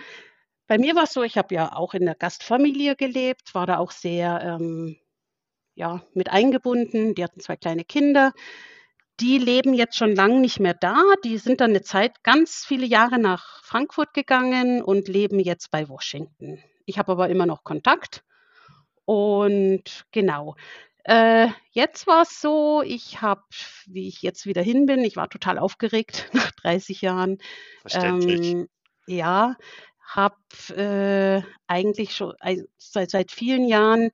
Bei 0.68 0.78
mir 0.80 0.96
war's 0.96 1.14
so, 1.14 1.24
ich 1.24 1.38
habe 1.38 1.56
ja 1.56 1.74
auch 1.76 1.94
in 1.96 2.06
der 2.06 2.16
Gastfamilie 2.16 2.96
gelebt, 2.96 3.56
war 3.56 3.68
da 3.68 3.78
auch 3.80 3.92
sehr, 3.92 4.42
ähm, 4.44 4.98
ja, 5.76 6.04
mit 6.14 6.32
eingebunden. 6.32 7.16
Die 7.16 7.24
hatten 7.24 7.40
2 7.42 7.58
kleine 7.58 7.86
Kinder. 7.86 8.34
Die 9.22 9.38
leben 9.38 9.74
jetzt 9.74 9.96
schon 9.98 10.14
lang 10.14 10.42
nicht 10.42 10.60
mehr 10.60 10.74
da. 10.74 10.96
Die 11.24 11.38
sind 11.38 11.62
dann 11.62 11.72
'ne 11.72 11.82
Zeit 11.82 12.22
ganz 12.24 12.66
viele 12.66 12.86
Jahre 12.86 13.18
nach 13.18 13.64
Frankfurt 13.64 14.14
gegangen 14.14 14.82
und 14.84 15.08
leben 15.08 15.40
jetzt 15.40 15.72
bei 15.72 15.88
Washington. 15.88 16.62
Ich 16.86 16.98
habe 17.00 17.14
aber 17.14 17.30
immer 17.30 17.46
noch 17.46 17.64
Kontakt 17.64 18.24
und 19.06 20.06
genau. 20.12 20.56
Äh, 21.06 21.50
jetzt 21.72 22.08
war's 22.08 22.42
so, 22.42 22.82
ich 22.84 23.22
habe, 23.22 23.44
wie 23.88 24.08
ich 24.08 24.22
jetzt 24.24 24.46
wieder 24.48 24.62
hin 24.64 24.86
bin 24.88 25.02
ich 25.06 25.16
war 25.18 25.30
total 25.30 25.60
aufgeregt 25.60 26.30
nach 26.34 26.52
30 26.54 27.02
Jahren. 27.02 27.38
Verständlich. 27.82 28.58
Ähm, 28.58 28.68
ja, 29.08 29.56
habe, 30.08 30.36
äh, 30.76 31.44
eigentlich 31.68 32.16
scho 32.16 32.34
ei 32.42 32.64
seit 32.78 33.12
seit 33.12 33.32
vielen 33.32 33.68
Jahren 33.68 34.12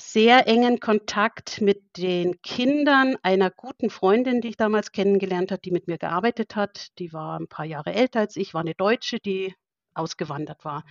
sehr 0.00 0.48
engen 0.48 0.80
Kontakt 0.80 1.60
mit 1.60 1.82
den 1.98 2.40
Kindern 2.42 3.16
einer 3.22 3.50
guten 3.50 3.90
Freundin, 3.90 4.40
die 4.40 4.48
ich 4.48 4.56
damals 4.56 4.92
kennengelernt 4.92 5.52
habe, 5.52 5.60
die 5.62 5.70
mit 5.72 5.86
mir 5.88 5.98
gearbeitet 5.98 6.56
hat. 6.56 6.88
Die 6.98 7.12
war 7.12 7.38
'n 7.38 7.48
paar 7.48 7.66
Jahre 7.66 7.92
älter 7.94 8.20
als 8.20 8.36
ich, 8.36 8.54
war 8.54 8.64
'ne 8.64 8.74
Deutsche, 8.74 9.18
die 9.20 9.54
ausgewandert 9.94 10.64
war. 10.64 10.84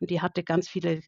Und 0.00 0.10
die 0.10 0.20
hatte 0.22 0.44
ganz 0.44 0.68
viele 0.68 1.02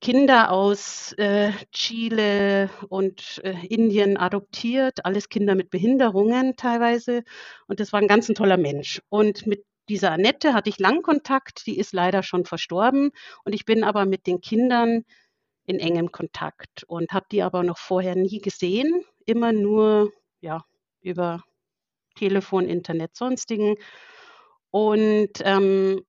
Kinder 0.00 0.52
aus, 0.52 1.12
äh, 1.18 1.52
Chile 1.72 2.70
und, 2.88 3.40
äh, 3.44 3.66
Indien 3.68 4.16
adoptiert, 4.18 5.04
alles 5.06 5.28
Kinder 5.30 5.54
mit 5.56 5.70
Behinderungen 5.70 6.56
teilweise. 6.56 7.24
Und 7.68 7.80
das 7.80 7.92
war 7.92 8.00
'n 8.02 8.08
ganz 8.08 8.28
'n 8.30 8.34
toller 8.36 8.58
Mensch. 8.58 9.02
Und 9.10 9.46
mit 9.46 9.64
dieser 9.88 10.12
Annette 10.12 10.54
hatte 10.54 10.70
ich 10.70 10.78
lang 10.80 11.02
Kontakt, 11.02 11.66
die 11.66 11.78
ist 11.78 11.92
leider 11.94 12.22
schon 12.22 12.44
verstorben. 12.46 13.10
Und 13.44 13.54
ich 13.54 13.64
bin 13.66 13.84
aber 13.84 14.06
mit 14.06 14.26
den 14.28 14.40
Kindern 14.42 15.04
in 15.68 15.80
engem 15.80 16.12
Kontakt 16.12 16.84
und 16.88 17.12
habe 17.12 17.26
die 17.32 17.42
aber 17.44 17.62
noch 17.64 17.78
vorher 17.78 18.16
nie 18.16 18.40
gesehen, 18.40 19.04
immer 19.26 19.52
nur, 19.54 20.12
ja, 20.40 20.64
über 21.02 21.42
Telefon, 22.16 22.68
Internet, 22.68 23.16
Sonstigen. 23.16 23.76
Und, 24.72 25.30
ähm, 25.44 26.02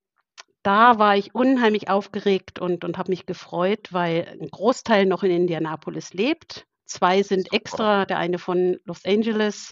da 0.63 1.00
war 1.00 1.18
ich 1.18 1.36
unheimlich 1.36 1.89
aufgeregt 1.89 2.60
und 2.60 2.86
und 2.86 2.98
habe 3.00 3.12
mich 3.12 3.25
gefreut, 3.28 3.89
weil 3.94 4.28
'n 4.42 4.50
Großteil 4.51 5.06
noch 5.08 5.24
in 5.24 5.32
Indianapolis 5.32 6.13
lebt. 6.13 6.66
2 6.89 7.24
sind 7.24 7.53
extra, 7.53 8.05
der 8.05 8.17
eine 8.17 8.39
von 8.39 8.79
Los 8.86 9.05
Angeles, 9.05 9.72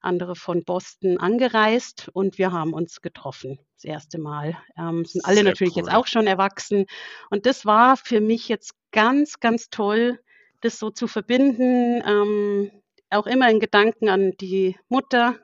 andere 0.00 0.36
von 0.36 0.64
Boston 0.64 1.18
angereist 1.18 2.08
und 2.12 2.38
wir 2.38 2.52
haben 2.52 2.72
uns 2.72 3.00
getroffen, 3.00 3.58
das 3.82 3.90
1. 3.90 4.18
Mal. 4.18 4.56
Ähm, 4.78 5.04
sind 5.04 5.24
alle 5.24 5.36
Sehr 5.36 5.44
natürlich 5.44 5.74
jetzt 5.74 5.88
cool. 5.88 5.94
auch 5.94 6.06
schon 6.06 6.26
erwachsen. 6.26 6.86
Und 7.30 7.46
das 7.46 7.66
war 7.66 7.96
für 7.96 8.20
mich 8.20 8.48
jetzt 8.48 8.72
ganz, 8.92 9.40
ganz 9.40 9.70
toll, 9.70 10.20
das 10.60 10.78
so 10.78 10.90
zu 10.90 11.06
verbinden, 11.06 12.02
ähm, 12.06 12.70
auch 13.10 13.26
immer 13.26 13.50
in 13.50 13.60
Gedanken 13.60 14.08
an 14.08 14.32
die 14.40 14.76
Mutter, 14.88 15.36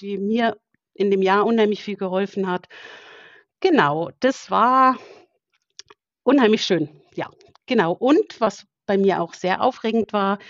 die 0.00 0.18
mir 0.18 0.56
in 0.94 1.10
dem 1.10 1.22
Jahr 1.22 1.46
unheimlich 1.46 1.82
viel 1.82 1.96
geholfen 1.96 2.48
hat. 2.48 2.66
Genau, 3.60 4.10
das 4.20 4.50
war 4.50 4.98
unheimlich 6.22 6.64
schön. 6.64 6.88
Ja, 7.14 7.30
genau. 7.66 7.92
Und 7.92 8.40
was 8.40 8.66
bei 8.88 8.98
mir 8.98 9.22
auch 9.22 9.34
sehr 9.34 9.62
aufregend 9.62 10.12
war, 10.12 10.40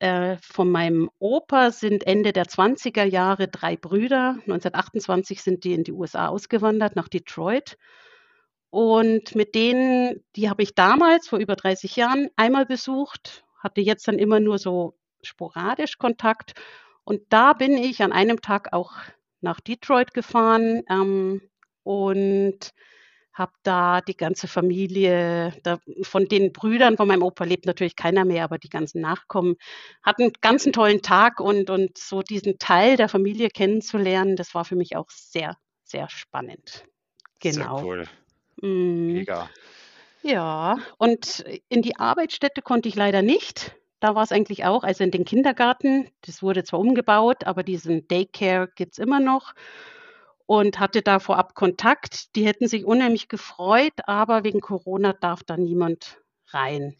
äh, 0.00 0.38
von 0.40 0.70
meinem 0.70 1.10
Opa 1.18 1.70
sind 1.70 2.06
Ende 2.06 2.32
der 2.32 2.46
20er 2.46 3.04
Jahre 3.04 3.48
3 3.48 3.76
Brüder 3.76 4.38
1928 4.46 5.42
sind 5.42 5.64
die 5.64 5.74
in 5.74 5.84
die 5.84 5.92
USA 5.92 6.28
ausgewandert, 6.28 6.96
nach 6.96 7.08
Detroit. 7.08 7.76
Und 8.70 9.34
mit 9.34 9.54
denen 9.54 10.24
die 10.34 10.48
habe 10.48 10.62
ich 10.62 10.74
damals 10.74 11.28
vor 11.28 11.38
über 11.38 11.56
30 11.56 11.94
Jahren 11.96 12.30
einmal 12.36 12.64
besucht, 12.64 13.44
hatte 13.58 13.82
jetzt 13.82 14.08
dann 14.08 14.18
immer 14.18 14.40
nur 14.40 14.58
so 14.58 14.94
sporadisch 15.22 15.98
Kontakt. 15.98 16.54
Und 17.04 17.20
da 17.28 17.52
bin 17.52 17.76
ich 17.76 18.02
an 18.02 18.12
einem 18.12 18.40
Tag 18.40 18.72
auch 18.72 18.92
nach 19.42 19.60
Detroit 19.60 20.14
gefahren, 20.14 20.82
ähm, 20.88 21.42
und 21.84 22.72
habe 23.34 23.52
da 23.62 24.00
die 24.02 24.16
ganze 24.16 24.48
Familie 24.48 25.54
da 25.64 25.78
von 26.02 26.26
den 26.26 26.52
Brüdern 26.52 26.96
von 26.96 27.08
meinem 27.08 27.22
Opa 27.22 27.44
lebt 27.44 27.66
natürlich 27.66 27.96
keiner 27.96 28.24
mehr, 28.24 28.44
aber 28.44 28.58
die 28.58 28.68
ganzen 28.70 29.00
Nachkommen 29.02 29.56
hatten 30.02 30.32
ganz 30.42 30.66
'n 30.66 30.72
tollen 30.72 31.02
Tag 31.02 31.40
und 31.40 31.70
und 31.70 31.98
so 31.98 32.22
diesen 32.22 32.58
Teil 32.58 32.96
der 32.96 33.08
Familie 33.08 33.48
kennenzulernen, 33.50 34.36
das 34.36 34.54
war 34.54 34.64
für 34.64 34.76
mich 34.76 34.96
auch 34.96 35.10
sehr, 35.10 35.56
sehr 35.84 36.08
spannend. 36.10 36.84
Sehr 37.48 37.68
Genau. 37.68 37.82
cool. 37.82 38.08
Mhm. 38.62 39.26
Mega. 39.26 39.52
Ja, 40.22 40.78
und 40.98 41.44
in 41.68 41.82
die 41.82 41.96
Arbeitsstätte 41.98 42.62
konnte 42.62 42.88
ich 42.88 42.96
leider 42.96 43.22
nicht. 43.22 43.76
Da 44.00 44.14
war's 44.16 44.32
eigentlich 44.32 44.64
auch 44.64 44.84
also 44.84 45.04
in 45.04 45.10
den 45.12 45.24
Kindergarten. 45.24 46.10
Das 46.22 46.42
wurde 46.42 46.64
zwar 46.64 46.80
umgebaut, 46.80 47.44
aber 47.46 47.62
diesen 47.64 48.08
Daycare 48.08 48.68
gibt's 48.76 48.98
immer 48.98 49.20
noch 49.20 49.54
und 50.46 50.80
hatte 50.80 51.02
da 51.02 51.18
vorab 51.20 51.54
Kontakt. 51.54 52.34
Die 52.36 52.46
hätten 52.46 52.68
sich 52.68 52.84
unheimlich 52.86 53.28
gefreut, 53.28 53.92
aber 54.06 54.44
wegen 54.44 54.60
Corona 54.60 55.12
darf 55.14 55.42
da 55.44 55.56
niemand 55.56 56.18
rein. 56.48 56.96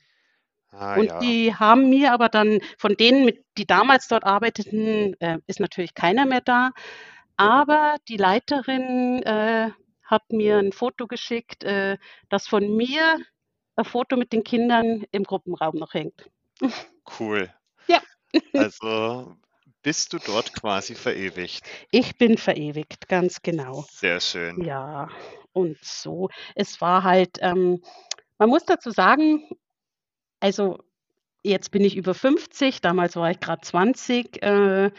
Ah 0.71 0.97
Und 0.97 1.07
ja. 1.07 1.23
die 1.23 1.55
haben 1.55 1.89
mir 1.91 2.13
aber 2.13 2.29
dann 2.29 2.61
von 2.79 2.97
denen, 2.97 3.25
mit 3.25 3.45
die 3.59 3.67
damals 3.67 4.09
dort 4.09 4.25
arbeiteten, 4.25 5.15
äh, 5.21 5.39
ist 5.47 5.61
natürlich 5.61 5.95
keiner 5.95 6.27
mehr 6.27 6.41
da, 6.43 6.71
aber 7.37 7.97
die 8.09 8.17
Leiterin, 8.19 9.23
äh, 9.25 9.71
hat 10.05 10.23
mir 10.33 10.59
'n 10.61 10.73
Foto 10.73 11.07
geschickt, 11.09 11.65
äh, 11.65 11.99
dass 12.31 12.47
von 12.49 12.77
mir 12.77 13.19
'n 13.79 13.85
Foto 13.87 14.17
mit 14.17 14.33
den 14.33 14.45
Kindern 14.45 15.05
im 15.13 15.25
Gruppenraum 15.25 15.77
noch 15.77 15.95
hängt. 15.95 16.31
Cool. 17.07 17.49
Ja. 17.89 18.01
Also, 18.57 19.37
bist 19.83 20.13
du 20.13 20.19
dort 20.19 20.55
quasi 20.55 20.95
verewigt? 20.95 21.65
Ich 21.91 22.17
bin 22.17 22.39
verewigt, 22.39 23.09
ganz 23.09 23.43
genau. 23.43 23.85
Sehr 23.91 24.21
schön. 24.21 24.63
Ja, 24.65 25.09
und 25.53 25.79
so 25.83 26.29
es 26.55 26.81
war 26.81 27.05
halt, 27.05 27.39
ähm 27.41 27.83
man 28.39 28.49
muss 28.49 28.65
dazu 28.65 28.91
sagen 28.91 29.49
also, 30.41 30.81
jetzt 31.45 31.71
bin 31.71 31.85
ich 31.85 31.97
über 31.97 32.15
50, 32.15 32.81
damals 32.81 33.15
war 33.15 33.31
ich 33.31 33.39
grad 33.39 33.65
20, 33.65 34.43
äh 34.43 34.91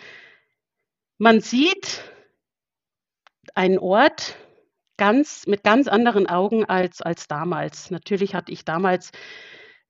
man 1.17 1.41
sieht 1.41 2.01
einen 3.55 3.77
Ort 3.77 4.37
ganz 4.97 5.47
mit 5.47 5.63
ganz 5.63 5.87
anderen 5.87 6.27
Augen 6.27 6.65
als 6.65 7.01
als 7.01 7.27
damals. 7.27 7.91
Natürlich 7.91 8.35
hatte 8.35 8.51
ich 8.51 8.65
damals 8.65 9.11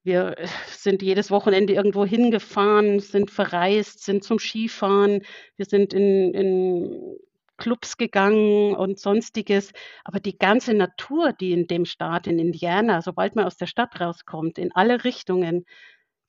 wir 0.03 0.35
sind 0.67 1.01
jedes 1.01 1.31
Wochenende 1.31 1.73
irgendwo 1.73 2.05
hingefahren, 2.05 2.99
sind 2.99 3.31
verreist, 3.31 4.03
sind 4.03 4.23
zum 4.23 4.39
Skifahren. 4.39 5.21
Wir 5.55 5.65
sind 5.65 5.93
in 5.93 6.33
in 6.33 7.17
Clubs 7.57 7.97
gegangen 7.97 8.75
und 8.75 8.99
Sonstiges. 8.99 9.71
Aber 10.03 10.19
die 10.19 10.37
ganze 10.37 10.73
Natur, 10.73 11.33
die 11.33 11.53
in 11.53 11.67
dem 11.67 11.85
Staat 11.85 12.27
in 12.27 12.39
Indiana 12.39 13.01
sobald 13.01 13.35
man 13.35 13.45
aus 13.45 13.57
der 13.57 13.67
Stadt 13.67 13.99
rauskommt, 14.01 14.57
in 14.57 14.71
alle 14.73 15.03
Richtungen, 15.03 15.65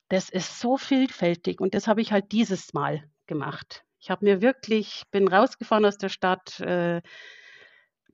das 0.09 0.29
ist 0.31 0.61
so 0.61 0.77
vielfältig 0.77 1.61
und 1.61 1.75
das 1.75 1.89
habe 1.89 2.01
ich 2.03 2.13
halt 2.13 2.33
dieses 2.33 2.75
Mal 2.75 3.05
gemacht. 3.27 3.85
Ich 3.99 4.11
habe 4.11 4.25
mir 4.25 4.43
wirklich 4.43 5.05
bin 5.11 5.27
rausgefahren 5.29 5.87
aus 5.87 5.97
der 5.99 6.11
Stadt, 6.11 6.61
äh, 6.61 7.01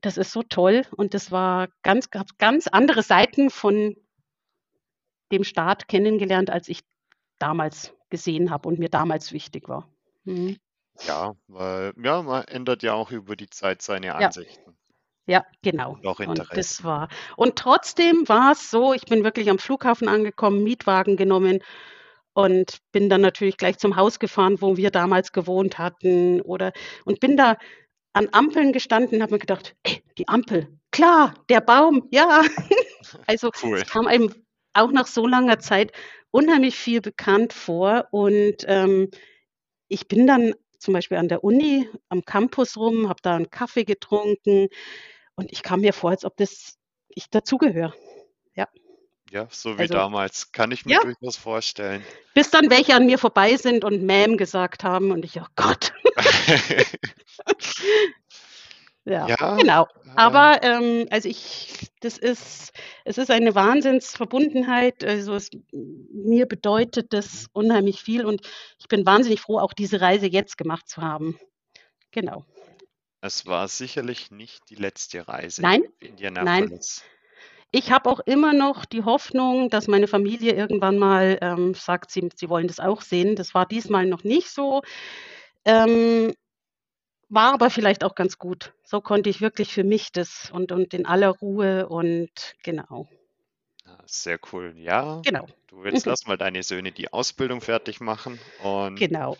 das 0.01 0.17
ist 0.17 0.31
so 0.31 0.41
toll 0.41 0.83
und 0.95 1.13
das 1.13 1.31
war 1.31 1.67
ganz 1.83 2.09
ganz 2.09 2.67
andere 2.67 3.03
Seiten 3.03 3.49
von 3.49 3.95
dem 5.31 5.43
Staat 5.43 5.87
kennengelernt, 5.87 6.49
als 6.49 6.69
ich 6.69 6.81
damals 7.39 7.93
gesehen 8.09 8.51
habe 8.51 8.67
und 8.69 8.79
mir 8.79 8.89
damals 8.89 9.31
wichtig 9.33 9.69
war. 9.69 9.89
Mhm. 10.25 10.57
Ja, 11.07 11.35
weil 11.47 11.93
ja, 12.03 12.21
man 12.23 12.43
ändert 12.45 12.81
ja 12.83 12.93
auch 12.93 13.11
über 13.11 13.35
die 13.35 13.49
Zeit 13.49 13.81
seine 13.83 14.15
Ja. 14.17 14.31
Ansichten 14.31 14.77
Ja, 15.27 15.45
genau. 15.63 15.97
und 15.97 16.05
auch 16.07 16.19
Und 16.23 16.45
das 16.53 16.83
war 16.83 17.09
und 17.37 17.57
trotzdem 17.57 18.27
war 18.29 18.51
es 18.53 18.71
so, 18.71 18.93
ich 18.93 19.05
bin 19.05 19.23
wirklich 19.23 19.49
am 19.49 19.59
Flughafen 19.59 20.07
angekommen, 20.07 20.63
Mietwagen 20.63 21.17
genommen 21.17 21.59
und 22.33 22.79
bin 22.91 23.09
dann 23.09 23.21
natürlich 23.21 23.57
gleich 23.57 23.77
zum 23.79 23.95
Haus 23.97 24.19
gefahren, 24.19 24.61
wo 24.61 24.77
wir 24.77 24.91
damals 24.91 25.31
gewohnt 25.33 25.77
hatten 25.79 26.41
oder 26.41 26.73
und 27.05 27.19
bin 27.21 27.37
da 27.37 27.57
an 28.13 28.29
Ampeln 28.33 28.73
gestanden 28.73 29.17
und 29.17 29.21
habe 29.23 29.33
mir 29.33 29.39
gedacht: 29.39 29.75
„Ey, 29.83 30.03
die 30.17 30.27
Ampel, 30.29 30.67
klar, 30.91 31.35
der 31.49 31.61
Baum, 31.61 32.07
ja.“ 32.11 32.43
Also, 33.27 33.51
Cool. 33.53 33.83
es 33.83 33.85
kam 33.85 34.07
einem 34.07 34.33
auch 34.73 34.91
nach 34.91 35.07
so 35.07 35.27
langer 35.27 35.59
Zeit 35.59 35.91
unheimlich 36.31 36.75
viel 36.77 37.01
bekannt 37.01 37.53
vor 37.53 38.07
und, 38.11 38.57
ähm, 38.67 39.09
ich 39.89 40.07
bin 40.09 40.27
dann 40.27 40.55
zum 40.79 40.93
Beispiel 40.95 41.17
an 41.17 41.29
der 41.29 41.43
Uni 41.43 41.89
am 42.09 42.25
Campus 42.25 42.77
rum, 42.77 43.09
habe 43.09 43.21
da 43.23 43.35
'n 43.37 43.49
Kaffee 43.51 43.85
getrunken 43.85 44.69
und 45.35 45.51
ich 45.53 45.63
kam 45.63 45.81
mir 45.81 45.93
vor, 45.93 46.11
als 46.11 46.25
ob 46.25 46.37
das 46.37 46.77
ich 47.09 47.29
dazugehöre. 47.31 47.93
Ja. 48.55 48.67
Ja, 49.29 49.47
so 49.51 49.77
wie 49.79 49.87
Also 49.87 49.89
damals. 49.89 50.51
Kann 50.51 50.71
ich 50.71 50.85
mir 50.85 50.95
ja. 50.95 50.99
durchaus 50.99 51.37
vorstellen. 51.37 52.05
Bis 52.35 52.49
dann 52.49 52.69
welche 52.69 52.95
an 52.95 53.05
mir 53.05 53.17
vorbei 53.17 53.57
sind 53.57 53.83
und 53.83 54.03
„Ma'am“ 54.03 54.37
gesagt 54.37 54.83
haben 54.85 55.11
und 55.11 55.25
ich: 55.25 55.41
„Oh 55.41 55.45
Gott.“ 55.57 55.91
Ja, 59.05 59.27
Ja, 59.27 59.55
genau. 59.57 59.87
Aber, 60.15 60.61
ähm, 60.63 61.07
also 61.09 61.27
ich 61.29 61.91
das 62.01 62.17
ist 62.17 62.71
es 63.05 63.17
ist 63.17 63.31
eine 63.31 63.55
Wahnsinnsverbundenheit. 63.55 65.03
Also, 65.03 65.33
es 65.35 65.49
mir 65.71 66.45
bedeutet 66.47 67.13
das 67.13 67.47
unheimlich 67.53 68.01
viel 68.01 68.25
und 68.25 68.41
ich 68.79 68.87
bin 68.87 69.05
wahnsinnig 69.05 69.41
froh, 69.41 69.59
auch 69.59 69.73
diese 69.73 70.01
Reise 70.01 70.27
jetzt 70.27 70.57
gemacht 70.57 70.87
zu 70.89 71.01
haben. 71.01 71.37
Genau. 72.11 72.45
Es 73.21 73.45
war 73.45 73.67
sicherlich 73.67 74.31
nicht 74.31 74.69
die 74.69 74.75
letzte 74.75 75.27
Reise 75.27 75.61
Nein, 75.61 75.83
in 75.99 76.15
nein. 76.39 76.63
Indianapolis. 76.63 77.03
Ich 77.71 77.91
habe 77.91 78.09
auch 78.09 78.19
immer 78.21 78.53
noch 78.53 78.85
die 78.85 79.03
Hoffnung, 79.03 79.69
dass 79.69 79.87
meine 79.87 80.07
Familie 80.07 80.53
irgendwann 80.53 80.97
mal, 80.99 81.37
ähm, 81.41 81.73
sagt, 81.73 82.11
sie 82.11 82.29
sie 82.35 82.49
wollen 82.49 82.67
das 82.67 82.79
auch 82.79 83.01
sehen. 83.01 83.35
Das 83.35 83.53
war 83.53 83.65
diesmal 83.65 84.05
noch 84.07 84.23
nicht 84.23 84.49
so. 84.49 84.81
Ähm, 85.65 86.33
war 87.31 87.53
aber 87.53 87.69
vielleicht 87.71 88.03
auch 88.03 88.15
ganz 88.15 88.37
gut. 88.37 88.73
So 88.83 89.01
konnte 89.01 89.29
ich 89.29 89.41
wirklich 89.41 89.73
für 89.73 89.83
mich 89.83 90.11
das 90.11 90.51
und 90.51 90.71
und 90.71 90.93
in 90.93 91.05
aller 91.07 91.29
Ruhe 91.29 91.89
und 91.89 92.55
genau. 92.63 93.09
Ah, 93.85 94.01
sehr 94.07 94.39
cool. 94.51 94.73
Ja, 94.77 95.23
Genau. 95.23 95.47
du 95.67 95.83
willst 95.83 96.05
Mhm. 96.05 96.07
erst 96.07 96.27
mal 96.27 96.35
deine 96.37 96.63
Söhne 96.63 96.91
die 96.91 97.13
Ausbildung 97.13 97.61
fertig 97.61 97.99
machen 97.99 98.43
und 98.57 99.05
Genau. 99.05 99.37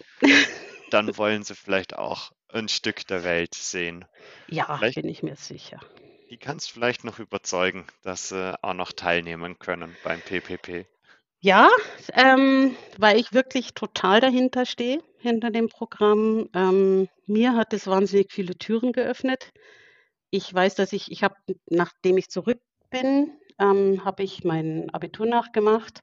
dann 0.91 1.17
wollen 1.17 1.41
sie 1.43 1.55
vielleicht 1.55 1.95
auch 1.97 2.31
'n 2.49 2.67
Stück 2.67 3.07
der 3.07 3.23
Welt 3.23 3.55
sehen. 3.55 4.05
Ja, 4.47 4.77
Vielleicht 4.77 4.93
bin 4.93 5.07
ich 5.09 5.23
mir 5.23 5.35
sicher. 5.35 5.81
die 6.31 6.39
kannst 6.39 6.71
vielleicht 6.71 7.03
noch 7.03 7.19
überzeugen, 7.19 7.85
dass 8.01 8.29
sie 8.29 8.57
auch 8.63 8.73
noch 8.73 8.91
teilnehmen 8.91 9.59
können 9.59 9.99
beim 10.01 10.23
PPP. 10.23 10.87
Ja, 11.39 11.69
ähm, 12.13 12.75
weil 12.97 13.19
ich 13.19 13.33
wirklich 13.33 13.73
total 13.73 14.21
dahinter 14.21 14.65
stehe, 14.65 15.01
hinter 15.21 15.51
dem 15.51 15.69
Programm. 15.69 16.49
Ähm, 16.55 17.07
mir 17.27 17.55
hat 17.55 17.73
es 17.73 17.87
wahnsinnig 17.87 18.31
viele 18.31 18.57
Türen 18.57 18.91
geöffnet. 18.93 19.51
Ich 20.31 20.53
weiß, 20.53 20.75
dass 20.75 20.93
ich 20.93 21.11
ich 21.11 21.23
habe, 21.23 21.35
nachdem 21.69 22.17
ich 22.17 22.29
zurück 22.29 22.59
bin, 22.91 23.31
ähm, 23.59 24.05
habe 24.05 24.23
ich 24.23 24.43
mein 24.45 24.89
Abitur 24.91 25.25
nachgemacht 25.27 26.01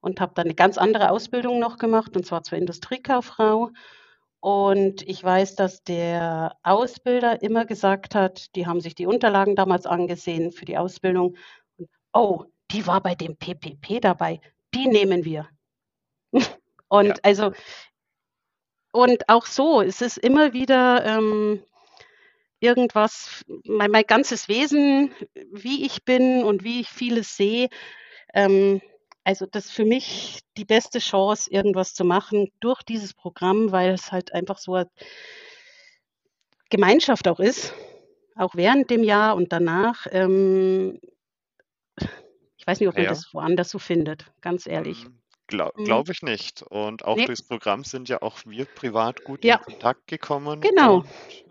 und 0.00 0.20
habe 0.20 0.34
dann 0.36 0.48
'ne 0.48 0.54
ganz 0.56 0.78
andere 0.78 1.10
Ausbildung 1.10 1.58
noch 1.60 1.78
gemacht, 1.78 2.16
und 2.16 2.26
zwar 2.26 2.42
zur 2.44 2.58
Industriekauffrau. 2.58 3.70
Und 4.40 5.02
ich 5.08 5.22
weiß, 5.24 5.56
dass 5.56 5.82
der 5.84 6.56
Ausbilder 6.64 7.42
immer 7.42 7.66
gesagt 7.66 8.14
hat 8.16 8.54
die 8.56 8.66
haben 8.68 8.80
sich 8.82 8.94
die 8.96 9.06
Unterlagen 9.06 9.56
damals 9.56 9.86
angesehen 9.86 10.52
für 10.52 10.66
die 10.66 10.78
Ausbildung 10.78 11.36
„Oh, 12.14 12.44
die 12.72 12.86
war 12.88 13.02
bei 13.02 13.14
dem 13.16 13.36
PPP 13.38 14.00
dabei, 14.00 14.40
die 14.74 14.88
nehmen 14.88 15.24
wir.“ 15.26 15.48
Ja. 17.02 17.14
Und 17.14 17.24
also 17.24 17.52
und 18.94 19.28
auch 19.28 19.46
so, 19.46 19.82
es 19.82 20.00
ist 20.02 20.18
immer 20.18 20.52
wieder, 20.52 21.04
ähm, 21.04 21.60
irgendwas 22.60 23.44
mein 23.66 23.90
mein 23.90 24.04
ganzes 24.06 24.48
Wesen, 24.48 25.12
wie 25.52 25.84
ich 25.86 26.04
bin 26.04 26.44
und 26.44 26.64
wie 26.64 26.80
ich 26.82 26.88
vieles 26.90 27.36
sehe, 27.36 27.68
ähm 28.34 28.80
also, 29.26 29.46
das 29.46 29.66
ist 29.66 29.72
für 29.72 29.84
mich 29.86 30.40
die 30.58 30.64
beste 30.66 30.98
Chance, 31.00 31.50
irgendwas 31.50 31.94
zu 31.94 32.04
machen 32.04 32.50
durch 32.60 32.82
dieses 32.82 33.14
Programm, 33.14 33.72
weil 33.72 33.92
es 33.94 34.12
halt 34.12 34.34
einfach 34.34 34.58
so 34.58 34.74
a 34.76 34.86
Gemeinschaft 36.70 37.28
auch 37.28 37.40
ist, 37.40 37.74
auch 38.36 38.54
während 38.54 38.90
dem 38.90 39.04
Jahr 39.04 39.36
und 39.36 39.52
danach. 39.52 40.06
Ähm 40.10 40.98
ich 42.58 42.66
weiß 42.66 42.80
nicht, 42.80 42.88
ob 42.88 42.96
man 42.96 43.04
Ja. 43.04 43.10
das 43.10 43.32
woanders 43.34 43.70
so 43.70 43.78
findet, 43.78 44.32
ganz 44.40 44.66
ehrlich. 44.66 45.06
Glau 45.50 45.70
Mhm. 45.76 45.84
glaube 45.84 46.12
ich 46.12 46.22
nicht. 46.22 46.62
Und 46.62 47.04
auch 47.04 47.20
Ne. 47.20 47.26
durchs 47.26 47.42
Programm 47.42 47.84
sind 47.84 48.08
ja 48.08 48.22
auch 48.22 48.38
wir 48.46 48.64
privat 48.66 49.22
gut 49.24 49.44
in 49.44 49.56
Ja. 49.56 49.60
Kontakt 49.60 50.06
gekommen 50.06 50.68
Genau. 50.76 51.04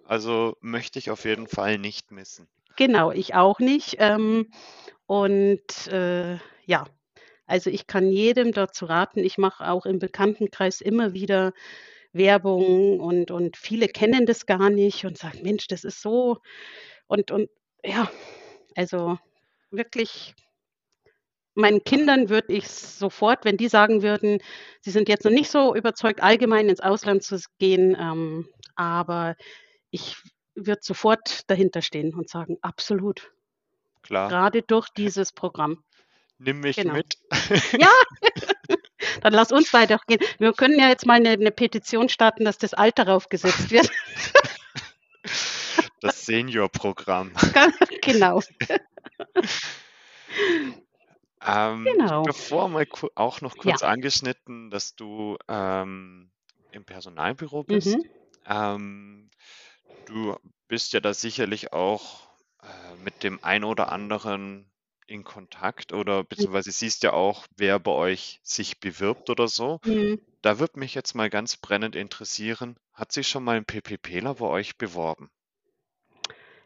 also, 0.03 0.57
möchte 0.61 0.99
ich 0.99 1.11
auf 1.11 1.25
jeden 1.25 1.47
Fall 1.47 1.77
nicht 1.79 2.11
missen. 2.11 2.47
Genau, 2.77 3.11
ich 3.11 3.35
auch 3.35 3.59
nicht. 3.59 3.97
Ähm, 3.99 4.49
und, 5.05 5.87
äh, 5.87 6.37
ja, 6.65 6.85
also, 7.47 7.69
ich 7.69 7.87
kann 7.87 8.09
jedem 8.11 8.51
dazu 8.53 8.85
raten 8.85 9.19
ich 9.21 9.37
mache 9.37 9.69
auch 9.69 9.85
im 9.85 9.99
Bekanntenkreis 9.99 10.81
immer 10.81 11.13
wieder 11.13 11.53
Werbung 12.13 12.99
und 13.01 13.31
und 13.31 13.57
viele 13.57 13.87
kennen 13.89 14.25
das 14.27 14.45
gar 14.47 14.69
nicht 14.71 15.05
und 15.05 15.17
sagen: 15.17 15.41
„Mensch, 15.43 15.67
das 15.67 15.83
ist 15.85 16.01
so“ 16.01 16.39
und 17.07 17.31
und 17.31 17.49
ja, 17.85 18.11
also, 18.75 19.19
wirklich 19.71 20.35
meinen. 21.55 21.83
Kindern 21.83 22.29
würde 22.29 22.53
ich's 22.53 22.97
sofort 22.99 23.45
wenn 23.45 23.57
die 23.57 23.67
sagen 23.69 24.01
würden, 24.03 24.39
sie 24.81 24.91
sind 24.91 25.09
jetzt 25.09 25.25
noch 25.25 25.31
nicht 25.31 25.49
so 25.51 25.75
überzeugt, 25.75 26.21
allgemein 26.23 26.69
ins 26.69 26.79
Ausland 26.81 27.23
zu 27.23 27.37
gehen, 27.59 27.95
ähm, 27.99 28.47
aber 28.75 29.35
ich 29.91 30.15
würde 30.55 30.81
sofort 30.83 31.41
dahinter 31.49 31.81
stehen 31.81 32.13
und 32.15 32.29
sagen: 32.29 32.57
„Absolut.“ 32.61 33.31
Klar. 34.03 34.29
Grade 34.29 34.61
durch 34.63 34.89
dieses 34.97 35.31
Programm. 35.33 35.83
Nimm 36.39 36.59
mich 36.61 36.77
Genau. 36.77 36.85
mit. 36.85 37.15
Ja, 37.77 37.89
dann 39.21 39.33
lass 39.33 39.51
uns 39.51 39.71
beide 39.71 39.95
auch 39.97 40.05
gehen. 40.07 40.19
Wir 40.39 40.53
können 40.53 40.79
ja 40.79 40.89
jetzt 40.89 41.05
mal 41.07 41.19
'ne 41.21 41.37
'ne 41.37 41.51
Petition 41.51 42.09
starten, 42.09 42.45
dass 42.45 42.57
das 42.59 42.73
Alter 42.75 43.07
raufgesetzt 43.07 43.71
wird. 43.71 43.89
Das 46.01 46.25
Seniorprogramm. 46.25 47.31
Genau. 48.01 48.41
Ähm, 51.45 51.99
Genau. 51.99 52.23
bevor 52.23 52.69
mal 52.69 52.85
auch 53.15 53.41
noch 53.41 53.57
Ja. 53.63 53.77
kurz 53.77 53.81
angeschnitten, 53.83 54.69
dass 54.71 54.95
du, 54.95 55.37
ähm, 55.49 56.31
im 56.71 56.85
Personalbüro 56.85 57.63
bist. 57.63 57.97
Mhm. 57.97 58.13
Ähm, 58.45 59.29
du 60.05 60.37
bist 60.67 60.93
ja 60.93 60.99
da 61.01 61.13
sicherlich 61.13 61.73
auch, 61.73 62.29
äh, 62.61 62.95
mit 62.97 63.23
dem 63.23 63.43
einen 63.43 63.65
oder 63.65 63.91
anderen 63.91 64.71
in 65.07 65.23
Kontakt 65.25 65.93
oder 65.93 66.23
Hm. 66.37 66.45
beziehungsweise 66.45 66.71
siehst 66.71 67.03
ja 67.03 67.13
auch, 67.13 67.45
wer 67.57 67.79
bei 67.79 67.91
euch 67.91 68.39
sich 68.43 68.79
bewirbt 68.79 69.29
oder 69.29 69.47
so. 69.49 69.79
Mhm. 69.85 70.23
Da 70.43 70.59
würde 70.59 70.79
mich 70.79 70.95
jetzt 70.95 71.15
mal 71.15 71.29
ganz 71.31 71.57
brennend 71.57 71.95
interessieren, 71.97 72.77
hat 72.93 73.11
sich 73.13 73.27
schon 73.29 73.43
mal 73.45 73.57
'n 73.57 73.65
PPPler 73.65 74.35
bei 74.35 74.45
euch 74.47 74.77
beworben? 74.77 75.29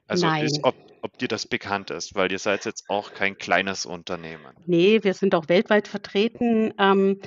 Also, 0.10 0.32
ist 0.40 0.60
ob 0.64 0.76
ob 1.02 1.18
dir 1.18 1.28
das 1.28 1.46
bekannt 1.46 1.90
ist, 1.92 2.16
weil 2.16 2.32
ihr 2.32 2.40
seid 2.40 2.66
jetzt 2.66 2.86
auch 2.90 3.14
kein 3.14 3.38
kleines 3.38 3.86
Unternehmen. 3.86 4.58
Ne, 4.66 5.04
wir 5.04 5.14
sind 5.14 5.36
auch 5.36 5.48
weltweit 5.50 5.88
vertreten. 5.88 6.74
Ähm, 6.78 7.20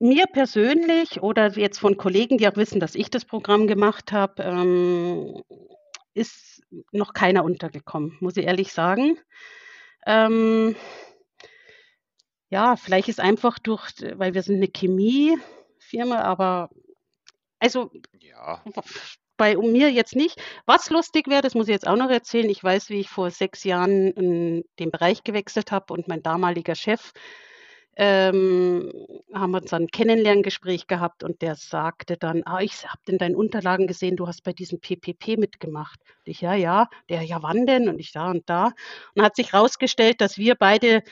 mir 0.00 0.26
persönlich 0.26 1.22
oder 1.22 1.48
jetzt 1.52 1.78
von 1.78 1.96
Kollegen, 1.96 2.38
die 2.38 2.48
auch 2.48 2.56
wissen, 2.56 2.80
dass 2.80 2.94
ich 2.94 3.10
das 3.10 3.24
Programm 3.24 3.66
gemacht 3.66 4.12
habe, 4.12 4.42
ähm, 4.42 5.42
ist 6.14 6.62
noch 6.92 7.14
keiner 7.14 7.44
untergekommen, 7.44 8.16
muss 8.20 8.36
ich 8.36 8.46
ehrlich 8.46 8.72
sagen. 8.72 9.18
Ähm 10.06 10.76
ja, 12.52 12.76
vielleicht 12.76 13.08
ist 13.08 13.20
einfach 13.20 13.58
durch 13.58 13.90
weil 14.14 14.34
wir 14.34 14.42
sind 14.42 14.60
'ne 14.60 14.68
Chemiefirma, 14.68 16.20
aber 16.22 16.70
also, 17.60 17.90
Ja. 18.14 18.66
Bei 19.36 19.56
mir 19.56 19.90
jetzt 19.90 20.16
nicht. 20.16 20.40
Was 20.66 20.90
lustig 20.90 21.28
wäre, 21.28 21.42
das 21.42 21.54
muss 21.54 21.68
ich 21.68 21.72
jetzt 21.72 21.86
auch 21.86 21.96
noch 21.96 22.10
erzählen, 22.10 22.48
ich 22.50 22.62
weiß, 22.62 22.90
wie 22.90 23.00
ich 23.00 23.08
vor 23.08 23.30
6 23.30 23.64
Jahren, 23.64 24.12
hm, 24.16 24.64
den 24.78 24.90
Bereich 24.90 25.24
gewechselt 25.24 25.72
habe 25.72 25.92
und 25.92 26.08
mein 26.08 26.22
damaliger 26.22 26.74
Chef 26.74 27.12
ähm, 27.96 28.92
haben 29.32 29.52
wir 29.52 29.62
uns 29.62 29.72
ein 29.72 29.86
Kennenlerngespräch 29.88 30.86
gehabt 30.86 31.24
und 31.24 31.40
der 31.40 31.54
sagte 31.54 32.18
dann, 32.18 32.42
ah, 32.44 32.60
ich 32.60 32.86
habe 32.86 33.00
in 33.08 33.16
deinen 33.16 33.34
Unterlagen 33.34 33.86
gesehen, 33.86 34.16
du 34.16 34.26
hast 34.26 34.42
bei 34.42 34.52
diesem 34.52 34.80
PPP 34.80 35.38
mitgemacht. 35.38 35.98
Und 36.00 36.30
ich, 36.30 36.42
ja, 36.42 36.54
ja, 36.54 36.88
der, 37.08 37.22
ja, 37.22 37.42
wann 37.42 37.64
denn? 37.66 37.88
Und 37.88 37.98
ich, 37.98 38.12
da 38.12 38.30
und 38.30 38.48
da. 38.50 38.72
Und 39.14 39.24
hat 39.24 39.36
sich 39.36 39.54
herausgestellt, 39.54 40.20
dass 40.20 40.36
wir 40.36 40.56
beide 40.56 41.02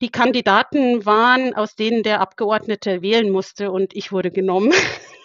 die 0.00 0.10
Kandidaten 0.10 1.04
waren, 1.04 1.54
aus 1.54 1.74
denen 1.74 2.04
der 2.04 2.20
Abgeordnete 2.20 3.02
wählen 3.02 3.30
musste 3.30 3.72
und 3.72 3.94
ich 3.96 4.12
wurde 4.12 4.30
genommen. 4.30 4.72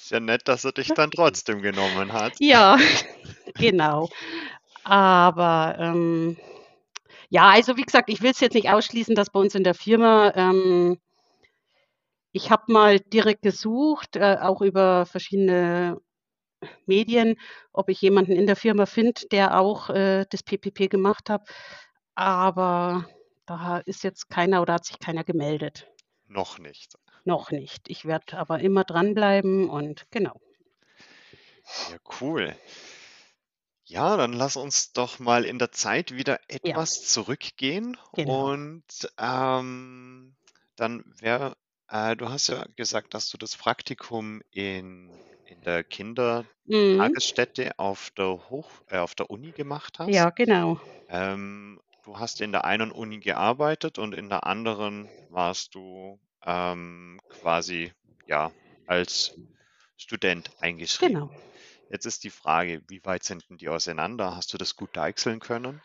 Ist 0.00 0.10
ja 0.12 0.20
nett, 0.20 0.48
dass 0.48 0.64
er 0.64 0.72
dich 0.72 0.88
dann 0.88 1.10
trotzdem 1.10 1.60
genommen 1.60 2.14
hat. 2.14 2.32
Ja, 2.38 2.78
genau. 3.54 4.08
Aber 4.82 5.76
ähm, 5.78 6.38
ja, 7.28 7.50
also 7.50 7.76
wie 7.76 7.82
gesagt, 7.82 8.08
ich 8.08 8.22
will 8.22 8.30
es 8.30 8.40
jetzt 8.40 8.54
nicht 8.54 8.70
ausschließen, 8.70 9.14
dass 9.14 9.28
bei 9.28 9.38
uns 9.38 9.54
in 9.54 9.62
der 9.62 9.74
Firma, 9.74 10.32
ähm, 10.34 10.98
ich 12.32 12.50
habe 12.50 12.72
mal 12.72 12.98
direkt 12.98 13.42
gesucht, 13.42 14.16
äh, 14.16 14.38
auch 14.40 14.62
über 14.62 15.04
verschiedene 15.04 16.00
Medien, 16.86 17.36
ob 17.74 17.90
ich 17.90 18.00
jemanden 18.00 18.32
in 18.32 18.46
der 18.46 18.56
Firma 18.56 18.86
finde, 18.86 19.28
der 19.30 19.60
auch 19.60 19.90
äh, 19.90 20.24
das 20.30 20.42
PPP 20.42 20.88
gemacht 20.88 21.28
hat. 21.28 21.46
Aber 22.14 23.06
da 23.44 23.78
ist 23.84 24.02
jetzt 24.02 24.30
keiner 24.30 24.62
oder 24.62 24.74
hat 24.74 24.86
sich 24.86 24.98
keiner 24.98 25.24
gemeldet. 25.24 25.86
Noch 26.26 26.58
nicht. 26.58 26.96
Noch 27.24 27.50
nicht. 27.50 27.88
Ich 27.88 28.04
werde 28.04 28.36
aber 28.36 28.60
immer 28.60 28.84
dranbleiben 28.84 29.70
und 29.70 30.10
genau. 30.10 30.38
Ja, 31.84 31.98
cool. 32.20 32.54
Ja, 33.84 34.16
dann 34.16 34.32
lass 34.32 34.56
uns 34.56 34.92
doch 34.92 35.18
mal 35.18 35.44
in 35.44 35.58
der 35.58 35.70
Zeit 35.72 36.12
wieder 36.14 36.40
Ja, 36.62 36.80
etwas 36.80 37.02
zurückgehen 37.02 37.96
genau. 38.14 38.50
und 38.50 38.84
ähm, 39.18 40.36
dann 40.76 41.04
wäre, 41.20 41.56
äh, 41.88 42.16
du 42.16 42.28
hast 42.30 42.46
ja 42.48 42.64
gesagt, 42.76 43.12
dass 43.14 43.28
du 43.30 43.36
das 43.36 43.56
Praktikum 43.56 44.40
in, 44.50 45.20
in 45.44 45.62
der 45.62 45.84
Mhm. 46.66 47.14
Kindertagesstätte 47.14 47.78
auf 47.78 48.10
der 48.16 48.48
Hoch, 48.48 48.80
äh, 48.86 48.98
auf 48.98 49.14
der 49.14 49.28
Uni 49.30 49.52
gemacht 49.52 49.98
hast. 49.98 50.16
Ja, 50.16 50.30
genau. 50.30 50.78
Ähm, 51.08 51.80
du 52.02 52.18
hast 52.18 52.40
in 52.40 52.52
der 52.52 52.64
einen 52.64 52.92
Uni 52.92 53.20
gearbeitet 53.20 53.98
und 53.98 54.14
in 54.14 54.28
der 54.30 54.46
anderen 54.46 55.12
warst 55.28 55.74
du 55.74 56.20
ähm, 56.44 57.20
quasi 57.28 57.92
ja 58.26 58.52
als 58.86 59.34
Student 59.96 60.50
eingeschrieben. 60.60 61.14
Genau. 61.14 61.30
Jetzt 61.90 62.06
ist 62.06 62.24
die 62.24 62.30
Frage, 62.30 62.82
wie 62.88 63.04
weit 63.04 63.24
sind 63.24 63.48
denn 63.50 63.58
die 63.58 63.68
auseinander? 63.68 64.36
Hast 64.36 64.52
du 64.54 64.58
das 64.58 64.76
gut 64.76 64.96
deichseln 64.96 65.40
können? 65.40 65.82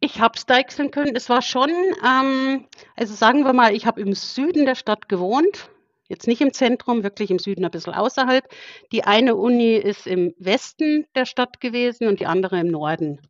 Ich 0.00 0.20
habe 0.20 0.34
es 0.36 0.46
deichseln 0.46 0.90
können. 0.90 1.16
Es 1.16 1.28
war 1.28 1.42
schon, 1.42 1.70
ähm, 1.70 2.66
also 2.96 3.14
sagen 3.14 3.44
wir 3.44 3.52
mal, 3.52 3.74
ich 3.74 3.86
habe 3.86 4.00
im 4.00 4.14
Süden 4.14 4.66
der 4.66 4.74
Stadt 4.74 5.08
gewohnt. 5.08 5.70
Jetzt 6.06 6.26
nicht 6.26 6.40
im 6.40 6.52
Zentrum, 6.52 7.02
wirklich 7.02 7.30
im 7.30 7.38
Süden 7.38 7.64
ein 7.64 7.70
bisschen 7.70 7.94
außerhalb. 7.94 8.48
Die 8.92 9.04
eine 9.04 9.36
Uni 9.36 9.74
ist 9.74 10.06
im 10.06 10.34
Westen 10.38 11.06
der 11.14 11.26
Stadt 11.26 11.60
gewesen 11.60 12.08
und 12.08 12.20
die 12.20 12.26
andere 12.26 12.60
im 12.60 12.68
Norden. 12.68 13.20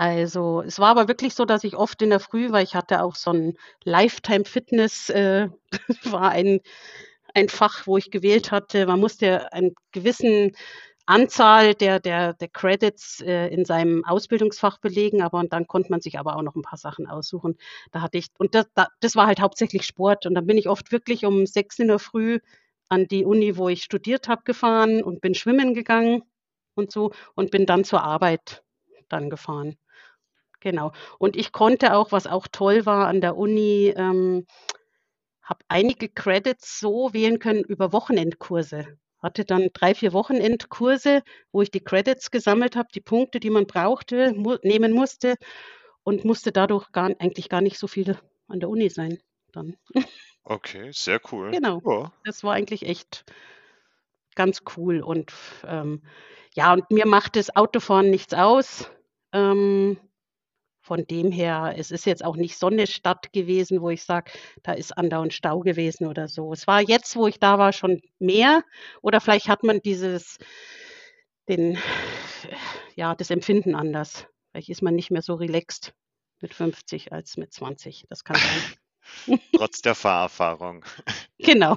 Also 0.00 0.62
es 0.62 0.78
war 0.78 0.88
aber 0.88 1.08
wirklich 1.08 1.34
so, 1.34 1.44
dass 1.44 1.62
ich 1.62 1.76
oft 1.76 2.00
in 2.00 2.08
der 2.08 2.20
Früh, 2.20 2.50
weil 2.52 2.64
ich 2.64 2.74
hatte 2.74 3.02
auch 3.02 3.14
so 3.16 3.32
ein 3.32 3.58
Lifetime 3.84 4.46
Fitness, 4.46 5.10
äh, 5.10 5.48
war 6.04 6.30
ein, 6.30 6.60
ein 7.34 7.50
Fach, 7.50 7.86
wo 7.86 7.98
ich 7.98 8.10
gewählt 8.10 8.50
hatte. 8.50 8.86
Man 8.86 8.98
musste 8.98 9.52
einen 9.52 9.74
gewissen 9.92 10.52
Anzahl 11.04 11.74
der, 11.74 12.00
der, 12.00 12.32
der 12.32 12.48
Credits 12.48 13.20
äh, 13.20 13.48
in 13.48 13.66
seinem 13.66 14.02
Ausbildungsfach 14.06 14.78
belegen, 14.78 15.20
aber 15.22 15.38
und 15.40 15.52
dann 15.52 15.66
konnte 15.66 15.90
man 15.90 16.00
sich 16.00 16.18
aber 16.18 16.36
auch 16.36 16.42
noch 16.42 16.56
ein 16.56 16.62
paar 16.62 16.78
Sachen 16.78 17.06
aussuchen. 17.06 17.58
Da 17.92 18.00
hatte 18.00 18.16
ich, 18.16 18.28
und 18.38 18.54
das, 18.54 18.66
da, 18.74 18.88
das 19.00 19.16
war 19.16 19.26
halt 19.26 19.40
hauptsächlich 19.40 19.84
Sport. 19.84 20.24
Und 20.24 20.34
dann 20.34 20.46
bin 20.46 20.56
ich 20.56 20.68
oft 20.70 20.92
wirklich 20.92 21.26
um 21.26 21.44
sechs 21.46 21.78
in 21.78 21.88
der 21.88 21.98
Früh 21.98 22.38
an 22.88 23.06
die 23.06 23.26
Uni, 23.26 23.58
wo 23.58 23.68
ich 23.68 23.82
studiert 23.84 24.28
habe, 24.28 24.44
gefahren 24.44 25.02
und 25.02 25.20
bin 25.20 25.34
schwimmen 25.34 25.74
gegangen 25.74 26.22
und 26.74 26.90
so 26.90 27.12
und 27.34 27.50
bin 27.50 27.66
dann 27.66 27.84
zur 27.84 28.02
Arbeit 28.02 28.62
dann 29.10 29.28
gefahren. 29.28 29.76
Genau. 30.60 30.92
Und 31.18 31.36
ich 31.36 31.52
konnte 31.52 31.94
auch, 31.94 32.12
was 32.12 32.26
auch 32.26 32.46
toll 32.46 32.86
war 32.86 33.08
an 33.08 33.20
der 33.20 33.36
Uni, 33.36 33.92
ähm, 33.96 34.46
habe 35.42 35.64
einige 35.68 36.08
Credits 36.08 36.78
so 36.78 37.12
wählen 37.12 37.38
können 37.38 37.64
über 37.64 37.92
Wochenendkurse. 37.92 38.98
Hatte 39.18 39.44
dann 39.44 39.68
drei, 39.72 39.94
vier 39.94 40.12
Wochenendkurse, 40.12 41.22
wo 41.52 41.60
ich 41.60 41.70
die 41.70 41.84
Credits 41.84 42.30
gesammelt 42.30 42.76
habe, 42.76 42.88
die 42.94 43.00
Punkte, 43.00 43.40
die 43.40 43.50
man 43.50 43.66
brauchte, 43.66 44.32
mu 44.34 44.56
nehmen 44.62 44.92
musste 44.92 45.34
und 46.04 46.24
musste 46.24 46.52
dadurch 46.52 46.92
gar, 46.92 47.10
eigentlich 47.18 47.48
gar 47.48 47.60
nicht 47.60 47.78
so 47.78 47.86
viel 47.86 48.18
an 48.48 48.60
der 48.60 48.68
Uni 48.68 48.88
sein. 48.88 49.18
Dann. 49.52 49.76
Okay, 50.44 50.90
sehr 50.92 51.20
cool. 51.32 51.50
Genau. 51.54 51.82
Ja. 51.84 52.12
Das 52.24 52.44
war 52.44 52.54
eigentlich 52.54 52.86
echt 52.86 53.24
ganz 54.34 54.62
cool. 54.76 55.00
Und 55.00 55.32
ähm, 55.64 56.02
ja, 56.54 56.72
und 56.72 56.90
mir 56.90 57.06
macht 57.06 57.36
das 57.36 57.54
Autofahren 57.54 58.10
nichts 58.10 58.34
aus. 58.34 58.90
Ähm, 59.32 59.98
von 60.90 61.06
dem 61.06 61.30
her, 61.30 61.74
es 61.76 61.92
ist 61.92 62.04
jetzt 62.04 62.24
auch 62.24 62.34
nicht 62.34 62.58
so 62.58 62.66
eine 62.66 62.88
Stadt 62.88 63.32
gewesen, 63.32 63.80
wo 63.80 63.90
ich 63.90 64.02
sage, 64.02 64.32
da 64.64 64.72
ist 64.72 64.98
andauernd 64.98 65.32
Stau 65.32 65.60
gewesen 65.60 66.08
oder 66.08 66.26
so. 66.26 66.52
Es 66.52 66.66
war 66.66 66.80
jetzt, 66.80 67.14
wo 67.14 67.28
ich 67.28 67.38
da 67.38 67.58
war, 67.60 67.72
schon 67.72 68.02
mehr. 68.18 68.64
Oder 69.00 69.20
vielleicht 69.20 69.46
hat 69.46 69.62
man 69.62 69.80
dieses, 69.82 70.38
den, 71.48 71.78
ja, 72.96 73.14
das 73.14 73.30
Empfinden 73.30 73.76
anders. 73.76 74.26
Vielleicht 74.50 74.68
ist 74.68 74.82
man 74.82 74.96
nicht 74.96 75.12
mehr 75.12 75.22
so 75.22 75.34
relaxed 75.34 75.94
mit 76.40 76.54
50 76.54 77.12
als 77.12 77.36
mit 77.36 77.52
20. 77.52 78.06
Das 78.08 78.24
kann 78.24 78.36
sein. 78.36 79.38
Trotz 79.56 79.82
der 79.82 79.94
Fahrerfahrung. 79.94 80.84
Genau. 81.38 81.76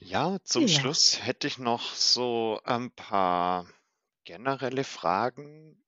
Ja, 0.00 0.36
zum 0.44 0.66
Ja. 0.66 0.68
Schluss 0.68 1.24
hätte 1.24 1.46
ich 1.46 1.56
noch 1.56 1.94
so 1.94 2.60
ein 2.64 2.90
paar 2.90 3.66
generelle 4.28 4.84
Fragen 4.84 5.82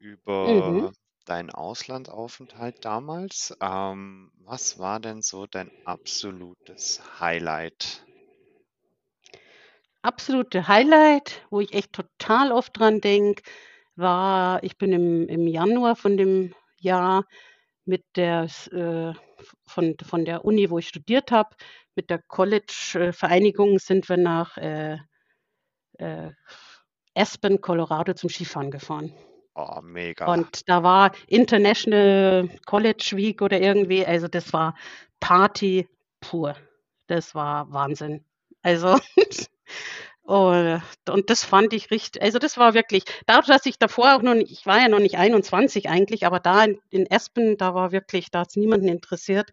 Mhm. 0.45 0.81
über 0.81 0.95
deinen 1.27 1.51
Auslandsaufenthalt 1.51 2.77
damals. 2.85 3.55
Ähm, 3.61 4.33
was 4.39 4.79
war 4.79 4.99
denn 4.99 5.23
so 5.23 5.47
dein 5.47 5.71
absolutes 5.85 7.21
Highlight? 7.21 8.09
Absolute 10.03 10.67
Highlight, 10.69 11.47
wo 11.51 11.61
ich 11.61 11.75
echt 11.75 11.93
total 11.93 12.53
oft 12.53 12.79
dran 12.79 13.01
denke, 13.01 13.43
war, 13.97 14.63
ich 14.63 14.79
bin 14.79 14.93
im, 14.93 15.29
im 15.29 15.47
Januar 15.47 15.97
von 15.97 16.17
dem 16.17 16.55
Jahr 16.79 17.25
mit 17.85 18.05
der, 18.17 18.45
s- 18.45 18.69
äh, 18.69 19.13
von, 19.67 19.97
von 20.03 20.25
der 20.25 20.45
Uni, 20.45 20.71
wo 20.71 20.79
ich 20.79 20.89
studiert 20.89 21.33
habe, 21.33 21.57
mit 21.97 22.11
der 22.11 22.21
College-Vereinigung 22.29 23.79
sind 23.79 24.09
wir 24.09 24.17
nach 24.17 24.57
äh, 24.59 24.99
äh, 25.99 26.31
Aspen, 27.15 27.61
Colorado 27.61 28.15
zum 28.15 28.31
Skifahren 28.31 28.71
gefahren. 28.71 29.13
Oh, 29.55 29.81
mega. 29.83 30.33
Und 30.33 30.69
da 30.69 30.83
war 30.83 31.13
International 31.27 32.49
College 32.67 33.13
Week 33.15 33.43
oder 33.43 33.61
irgendwie, 33.61 34.07
also 34.07 34.29
das 34.29 34.53
war 34.53 34.77
Party 35.19 35.89
pur. 36.21 36.57
Das 37.09 37.35
war 37.35 37.71
Wahnsinn. 37.73 38.25
Also, 38.63 38.99
und, 40.23 40.83
und 41.09 41.31
das 41.31 41.45
fand 41.45 41.73
ich 41.73 41.91
richtig, 41.91 42.23
also 42.23 42.39
das 42.39 42.57
war 42.57 42.75
wirklich, 42.75 43.05
dadurch, 43.27 43.49
dass 43.49 43.67
ich 43.67 43.79
davor 43.79 44.15
auch 44.15 44.23
noch 44.23 44.35
nicht, 44.35 44.53
ich 44.53 44.67
war 44.67 44.81
ja 44.81 44.89
noch 44.89 45.01
nicht 45.01 45.19
21 45.19 45.89
eigentlich, 45.89 46.25
aber 46.27 46.41
da 46.41 46.65
in, 46.65 46.79
in 46.91 47.07
Espen, 47.07 47.57
da 47.57 47.75
war 47.75 47.93
wirklich, 47.93 48.31
da 48.31 48.41
hat 48.41 48.51
es 48.51 48.57
niemanden 48.57 48.89
interessiert. 48.89 49.51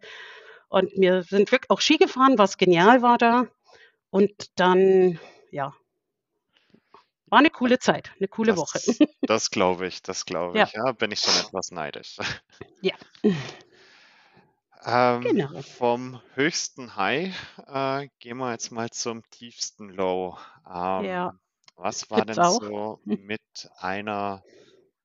Und 0.70 0.92
wir 0.96 1.24
sind 1.24 1.52
wirklich 1.52 1.70
auch 1.70 1.82
Ski 1.82 1.98
gefahren, 1.98 2.38
was 2.38 2.58
genial 2.58 3.02
war 3.02 3.18
da. 3.18 3.48
Und 4.10 4.60
dann, 4.60 5.20
ja, 5.52 5.74
war 7.30 7.40
eine 7.40 7.50
coole 7.50 7.80
Zeit, 7.80 8.12
eine 8.20 8.28
coole 8.28 8.56
Woche. 8.56 8.82
Das, 8.86 8.88
das 9.26 9.52
glaube 9.52 9.88
ich, 9.88 10.02
das 10.02 10.26
glaube 10.26 10.60
Ja. 10.60 10.64
ich. 10.64 10.74
Ja, 10.74 10.92
bin 10.94 11.12
ich 11.12 11.22
schon 11.22 11.36
etwas 11.38 11.72
neidisch. 11.72 12.18
Ja. 12.82 12.96
Ähm, 14.86 15.36
Genau. 15.36 15.50
vom 15.60 16.20
höchsten 16.34 16.96
High 16.96 17.36
äh, 17.68 18.08
gehen 18.20 18.38
wir 18.38 18.52
jetzt 18.54 18.72
mal 18.72 18.90
zum 18.90 19.22
tiefsten 19.30 19.90
Low. 19.90 20.38
Ja. 20.98 21.32
Ähm, 21.32 21.40
was 21.76 22.10
war 22.10 22.26
Gibt's 22.26 22.26
denn 22.26 22.42
auch. 22.42 22.60
so 22.60 23.00
mit 23.06 23.70
einer 23.76 24.44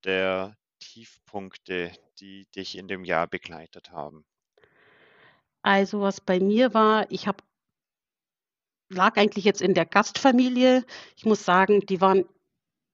der 0.04 0.56
Tiefpunkte, 0.80 1.92
die 2.20 2.46
dich 2.56 2.76
in 2.78 2.88
dem 2.88 3.04
Jahr 3.04 3.28
begleitet 3.28 3.90
haben? 3.92 4.24
Also, 5.62 6.00
was 6.00 6.20
bei 6.20 6.38
mir 6.40 6.72
war, 6.74 7.11
ich 7.11 7.26
habe 7.26 7.42
lag 8.92 9.16
eigentlich 9.16 9.44
jetzt 9.44 9.62
in 9.62 9.74
der 9.74 9.87
Gastfamilie. 9.87 10.85
Ich 11.16 11.24
muss 11.24 11.44
sagen, 11.44 11.81
die 11.81 12.00
waren 12.00 12.24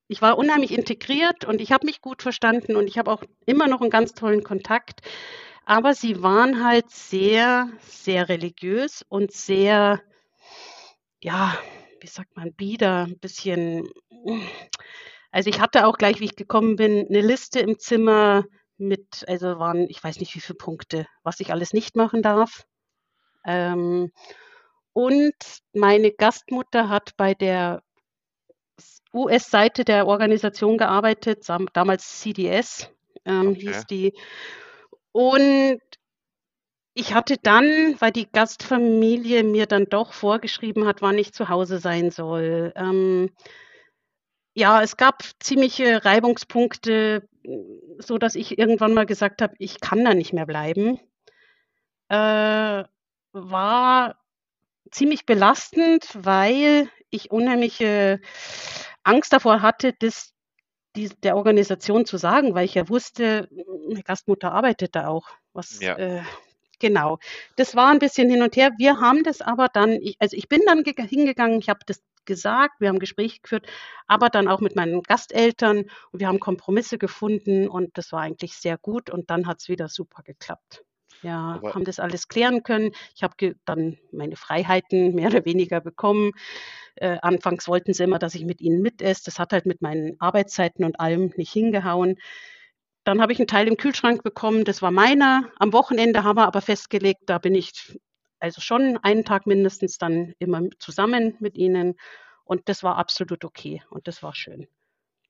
ich 0.08 0.22
war 0.22 0.38
unheimlich 0.38 0.72
integriert 0.72 1.44
und 1.44 1.61
ich 1.61 1.70
habe 1.70 1.84
mich 1.84 2.00
gut 2.00 2.22
verstanden 2.22 2.76
und 2.76 2.87
ich 2.87 2.96
habe 2.98 3.12
auch 3.12 3.22
immer 3.44 3.68
noch 3.68 3.82
einen 3.82 3.90
ganz 3.90 4.14
tollen 4.14 4.42
Kontakt. 4.42 5.02
Aber 5.66 5.94
sie 5.94 6.22
waren 6.22 6.64
halt 6.64 6.90
sehr, 6.90 7.68
sehr 7.82 8.30
religiös 8.30 9.04
und 9.11 9.32
sehr, 9.32 10.00
ja, 11.20 11.58
wie 12.00 12.06
sagt 12.06 12.37
man, 12.37 12.54
bieder, 12.54 13.04
ein 13.04 13.18
bisschen. 13.18 13.87
Also 15.30 15.50
ich 15.50 15.61
hatte 15.61 15.87
auch 15.87 15.98
gleich, 15.98 16.20
wie 16.20 16.24
ich 16.24 16.37
gekommen 16.37 16.76
bin, 16.76 17.06
eine 17.06 17.20
Liste 17.20 17.61
im 17.61 17.78
Zimmer 17.78 18.44
mit, 18.78 19.26
also 19.28 19.58
waren, 19.58 19.90
ich 19.90 20.02
weiß 20.02 20.20
nicht 20.20 20.34
wie 20.34 20.40
viele 20.40 20.56
Punkte, 20.56 21.06
was 21.22 21.38
ich 21.40 21.52
alles 21.52 21.74
nicht 21.74 21.96
machen 21.96 22.22
darf. 22.22 22.64
Ähm, 23.44 24.11
und 24.98 25.32
meine 25.74 26.11
Gastmutter 26.11 26.88
hat 26.88 27.16
bei 27.16 27.32
der 27.32 27.84
US-Seite 29.14 29.84
der 29.84 30.08
Organisation 30.08 30.76
gearbeitet, 30.76 31.48
damals 31.72 32.18
CDS 32.18 32.90
ähm, 33.24 33.50
okay. 33.50 33.61
hieß 33.61 33.87
die. 33.87 34.12
Und 35.12 35.80
ich 36.94 37.14
hatte 37.14 37.37
dann, 37.40 37.94
weil 38.00 38.11
die 38.11 38.28
Gastfamilie 38.28 39.44
mir 39.44 39.66
dann 39.66 39.84
doch 39.84 40.12
vorgeschrieben 40.12 40.84
hat, 40.84 41.00
wann 41.00 41.16
ich 41.16 41.32
zu 41.32 41.48
Hause 41.48 41.78
sein 41.78 42.11
soll. 42.11 42.72
Ähm, 42.74 43.30
ja, 44.54 44.82
es 44.82 44.96
gab 44.96 45.22
ziemliche 45.38 46.04
Reibungspunkte, 46.04 47.28
so 47.98 48.18
dass 48.18 48.34
ich 48.34 48.58
irgendwann 48.58 48.94
mal 48.94 49.06
gesagt 49.06 49.42
habe, 49.42 49.54
ich 49.61 49.78
kann 49.78 50.04
da 50.04 50.12
nicht 50.14 50.32
mehr 50.32 50.46
bleiben. 50.46 50.98
Äh, 52.08 52.82
war 53.32 54.16
ziemlich 54.90 55.27
belastend, 55.27 56.09
weil 56.14 56.88
ich 57.11 57.31
unheimliche 57.31 58.20
Angst 59.03 59.33
davor 59.33 59.62
hatte, 59.62 59.94
das 59.98 60.35
die, 60.96 61.09
der 61.22 61.37
Organisation 61.37 62.07
zu 62.07 62.16
sagen, 62.16 62.55
weil 62.55 62.64
ich 62.64 62.74
ja 62.74 62.88
wusste, 62.88 63.48
meine 63.88 64.03
Gastmutter 64.03 64.53
arbeitet 64.53 64.94
da 64.96 65.09
auch. 65.09 65.29
Was, 65.53 65.81
ja. 65.81 65.96
äh, 65.96 66.22
genau. 66.79 67.18
Das 67.57 67.77
war 67.77 67.88
ein 67.88 67.98
bisschen 67.98 68.31
hin 68.31 68.42
und 68.42 68.57
her. 68.57 68.72
Wir 68.79 69.01
haben 69.01 69.22
das 69.22 69.40
aber 69.40 69.68
dann, 69.68 69.92
ich, 69.92 70.16
also 70.18 70.37
ich 70.37 70.48
bin 70.48 70.62
dann 70.66 70.85
hingegangen, 70.85 71.61
ich 71.61 71.68
habe 71.68 71.81
das 71.87 72.03
gesagt, 72.24 72.81
wir 72.81 72.88
haben 72.88 72.98
Gespräche 72.98 73.40
geführt, 73.40 73.66
aber 74.07 74.29
dann 74.29 74.48
auch 74.48 74.61
mit 74.61 74.77
meinen 74.77 75.03
Gasteltern 75.03 75.85
und 76.12 76.20
wir 76.20 76.29
haben 76.29 76.40
Kompromisse 76.40 76.98
gefunden 76.98 77.68
und 77.68 77.96
das 77.96 78.12
war 78.12 78.20
eigentlich 78.20 78.55
sehr 78.55 78.77
gut 78.77 79.09
und 79.09 79.31
dann 79.31 79.46
hat 79.46 79.61
es 79.61 79.68
wieder 79.68 79.88
super 79.88 80.22
geklappt. 80.22 80.85
Ja, 81.22 81.54
aber 81.57 81.74
haben 81.74 81.85
das 81.85 81.98
alles 81.98 82.28
klären 82.28 82.62
können. 82.62 82.92
Ich 83.14 83.22
habe 83.22 83.57
dann 83.64 83.98
meine 84.12 84.37
Freiheiten 84.37 85.14
mehr 85.14 85.28
oder 85.28 85.44
weniger 85.44 85.81
bekommen. 85.81 86.33
Äh, 86.96 87.18
anfangs 87.22 87.68
wollten 87.68 87.92
sie 87.94 88.04
immer, 88.04 88.18
dass 88.18 88.35
ich 88.35 88.44
mit 88.44 88.61
ihnen 88.61 88.83
mitesse. 88.83 89.22
Das 89.24 89.38
hat 89.38 89.52
halt 89.52 89.66
mit 89.66 89.83
meinen 89.83 90.20
Arbeitszeiten 90.20 90.85
und 90.85 91.00
allem 91.00 91.33
nicht 91.37 91.52
hingehauen. 91.52 92.16
Dann 93.04 93.22
habe 93.22 93.33
ich 93.33 93.38
einen 93.38 93.48
Teil 93.48 93.68
im 93.68 93.76
Kühlschrank 93.76 94.22
bekommen, 94.22 94.64
das 94.64 94.83
war 94.83 94.90
meiner. 94.90 95.50
Am 95.59 95.72
Wochenende 95.72 96.24
haben 96.24 96.37
wir 96.37 96.46
aber 96.46 96.61
festgelegt, 96.61 97.22
da 97.26 97.38
bin 97.38 97.54
ich 97.54 97.98
also 98.38 98.61
schon 98.61 98.98
einen 98.98 99.24
Tag 99.24 99.46
mindestens 99.46 99.98
dann 99.98 100.35
immer 100.38 100.62
zusammen 100.78 101.35
mit 101.40 101.57
ihnen. 101.57 101.94
Und 102.44 102.68
das 102.68 102.83
war 102.83 102.96
absolut 102.96 103.44
okay 103.44 103.83
und 103.90 104.09
das 104.09 104.22
war 104.22 104.35
schön. 104.35 104.68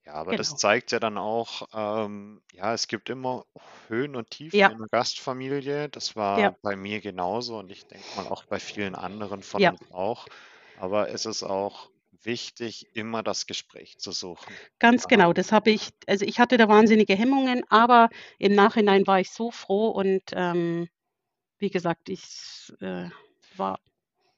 Ja, 0.08 0.14
aber 0.14 0.34
das 0.34 0.48
genau. 0.48 0.56
zeigt 0.56 0.92
ja 0.92 1.00
dann 1.00 1.18
auch, 1.18 1.68
ähm, 1.74 2.40
ja, 2.52 2.72
es 2.72 2.88
gibt 2.88 3.10
immer 3.10 3.44
Höhen 3.88 4.16
und 4.16 4.30
Tiefen 4.30 4.56
Ja, 4.58 4.68
in 4.70 4.78
der 4.78 4.88
Gastfamilie. 4.88 5.90
Das 5.90 6.16
war 6.16 6.38
ja, 6.40 6.56
bei 6.62 6.76
mir 6.76 7.00
genauso 7.02 7.58
und 7.58 7.70
ich 7.70 7.86
denke 7.88 8.08
mal 8.14 8.26
auch 8.26 8.44
bei 8.44 8.58
vielen 8.58 8.94
anderen 8.94 9.42
von 9.42 9.62
ja, 9.62 9.68
uns 9.68 9.80
auch. 9.90 10.26
Aber 10.74 11.10
es 11.10 11.26
ist 11.26 11.42
auch 11.42 11.90
wichtig, 12.22 12.88
immer 12.94 13.22
das 13.22 13.46
Gespräch 13.46 13.98
zu 13.98 14.12
suchen. 14.12 14.58
ganz 14.78 15.06
genau. 15.08 15.32
Das 15.32 15.52
habe 15.52 15.70
ich, 15.70 15.90
also 16.06 16.24
ich 16.24 16.40
hatte 16.40 16.56
da 16.56 16.68
wahnsinnige 16.68 17.14
Hemmungen, 17.14 17.62
aber 17.68 18.08
im 18.38 18.54
Nachhinein 18.54 19.06
war 19.06 19.20
ich 19.20 19.30
so 19.30 19.50
froh 19.50 19.88
und 19.88 20.22
ähm, 20.32 20.88
wie 21.58 21.70
gesagt, 21.70 22.08
ich 22.08 22.72
äh, 22.80 23.10
war, 23.56 23.80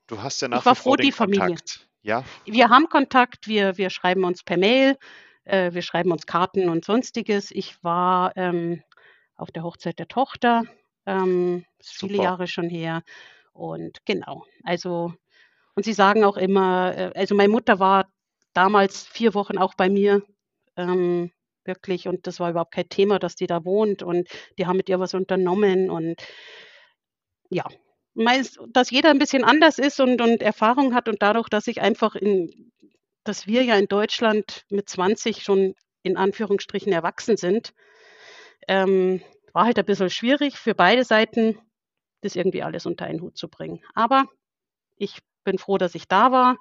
Du 0.08 0.20
hast 0.22 0.40
ja 0.42 0.48
ich 0.52 0.64
nach 0.64 0.64
war 0.64 0.74
wie 0.74 0.76
froh, 0.76 0.96
die 0.96 1.12
Familie. 1.12 1.56
Kontakt. 1.56 1.88
Ja, 2.02 2.24
Wir 2.44 2.68
haben 2.70 2.88
Kontakt, 2.88 3.46
wir, 3.48 3.76
wir 3.78 3.90
schreiben 3.90 4.24
uns 4.24 4.42
per 4.42 4.56
Mail, 4.58 4.96
äh, 5.50 5.74
wir 5.74 5.82
schreiben 5.82 6.12
uns 6.12 6.26
Karten 6.26 6.68
und 6.68 6.84
sonstiges. 6.84 7.50
Ich 7.50 7.82
war 7.82 8.36
ähm, 8.36 8.82
auf 9.36 9.50
der 9.50 9.62
Hochzeit 9.62 9.98
der 9.98 10.08
Tochter, 10.08 10.64
ähm, 11.06 11.64
viele 11.82 12.22
Jahre 12.22 12.46
schon 12.46 12.68
her. 12.68 13.02
Und 13.52 14.04
genau, 14.06 14.44
also 14.64 15.12
und 15.74 15.84
sie 15.84 15.92
sagen 15.92 16.24
auch 16.24 16.36
immer, 16.36 16.96
äh, 16.96 17.12
also 17.14 17.34
meine 17.34 17.48
Mutter 17.48 17.78
war 17.78 18.06
damals 18.52 19.06
vier 19.06 19.34
Wochen 19.34 19.58
auch 19.58 19.74
bei 19.74 19.88
mir, 19.88 20.22
ähm, 20.76 21.30
wirklich, 21.64 22.08
und 22.08 22.26
das 22.26 22.40
war 22.40 22.50
überhaupt 22.50 22.74
kein 22.74 22.88
Thema, 22.88 23.18
dass 23.18 23.36
die 23.36 23.46
da 23.46 23.64
wohnt. 23.64 24.02
Und 24.02 24.28
die 24.58 24.66
haben 24.66 24.76
mit 24.76 24.88
ihr 24.88 25.00
was 25.00 25.14
unternommen. 25.14 25.90
Und 25.90 26.16
ja, 27.50 27.64
meist, 28.14 28.60
dass 28.68 28.90
jeder 28.90 29.10
ein 29.10 29.18
bisschen 29.18 29.44
anders 29.44 29.78
ist 29.78 30.00
und, 30.00 30.20
und 30.20 30.42
Erfahrung 30.42 30.94
hat 30.94 31.08
und 31.08 31.22
dadurch, 31.22 31.48
dass 31.48 31.66
ich 31.66 31.80
einfach 31.80 32.14
in, 32.14 32.72
dass 33.24 33.46
wir 33.46 33.62
ja 33.62 33.76
in 33.76 33.86
Deutschland 33.86 34.64
mit 34.70 34.88
20 34.88 35.42
schon 35.42 35.74
in 36.02 36.16
Anführungsstrichen 36.16 36.92
erwachsen 36.92 37.36
sind, 37.36 37.74
ähm, 38.68 39.22
war 39.52 39.64
halt 39.64 39.78
ein 39.78 39.84
bisschen 39.84 40.10
schwierig 40.10 40.58
für 40.58 40.74
beide 40.74 41.04
Seiten, 41.04 41.58
das 42.22 42.36
irgendwie 42.36 42.62
alles 42.62 42.86
unter 42.86 43.06
einen 43.06 43.20
Hut 43.20 43.36
zu 43.36 43.48
bringen. 43.48 43.82
Aber 43.94 44.26
ich 44.96 45.18
bin 45.44 45.58
froh, 45.58 45.78
dass 45.78 45.94
ich 45.94 46.06
da 46.08 46.32
war 46.32 46.58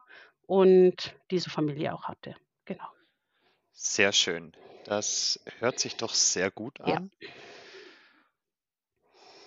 und 0.48 1.16
diese 1.32 1.50
Familie 1.50 1.94
auch 1.94 2.06
hatte. 2.06 2.36
Genau. 2.66 2.88
Sehr 3.74 4.12
schön. 4.12 4.54
Das 4.86 5.40
hört 5.60 5.80
sich 5.80 5.96
doch 5.96 6.14
sehr 6.14 6.52
gut 6.52 6.82
an. 6.82 7.12
Ja. 7.20 7.30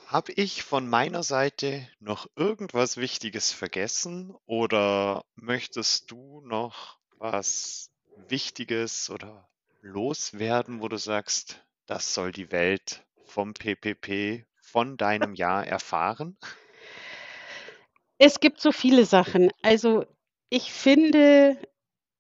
Habe 0.07 0.33
ich 0.33 0.63
von 0.63 0.89
meiner 0.89 1.23
Seite 1.23 1.89
noch 1.99 2.29
irgendwas 2.37 2.99
Wichtiges 2.99 3.51
vergessen 3.51 4.37
oder 4.45 5.25
möchtest 5.35 6.11
du 6.11 6.43
noch 6.43 6.99
was 7.23 7.91
Wichtiges 8.29 9.09
oder 9.09 9.49
loswerden, 9.81 10.83
wo 10.83 10.89
du 10.89 10.97
sagst, 10.97 11.65
das 11.87 12.15
soll 12.15 12.33
die 12.33 12.51
Welt 12.51 13.05
vom 13.25 13.55
PPP, 13.55 14.45
von 14.61 14.97
deinem 14.97 15.35
Jahr 15.35 15.67
erfahren? 15.67 16.37
Es 18.19 18.41
gibt 18.41 18.61
so 18.61 18.73
viele 18.73 19.05
Sachen. 19.05 19.51
Also 19.63 20.05
ich 20.49 20.73
finde, 20.73 21.57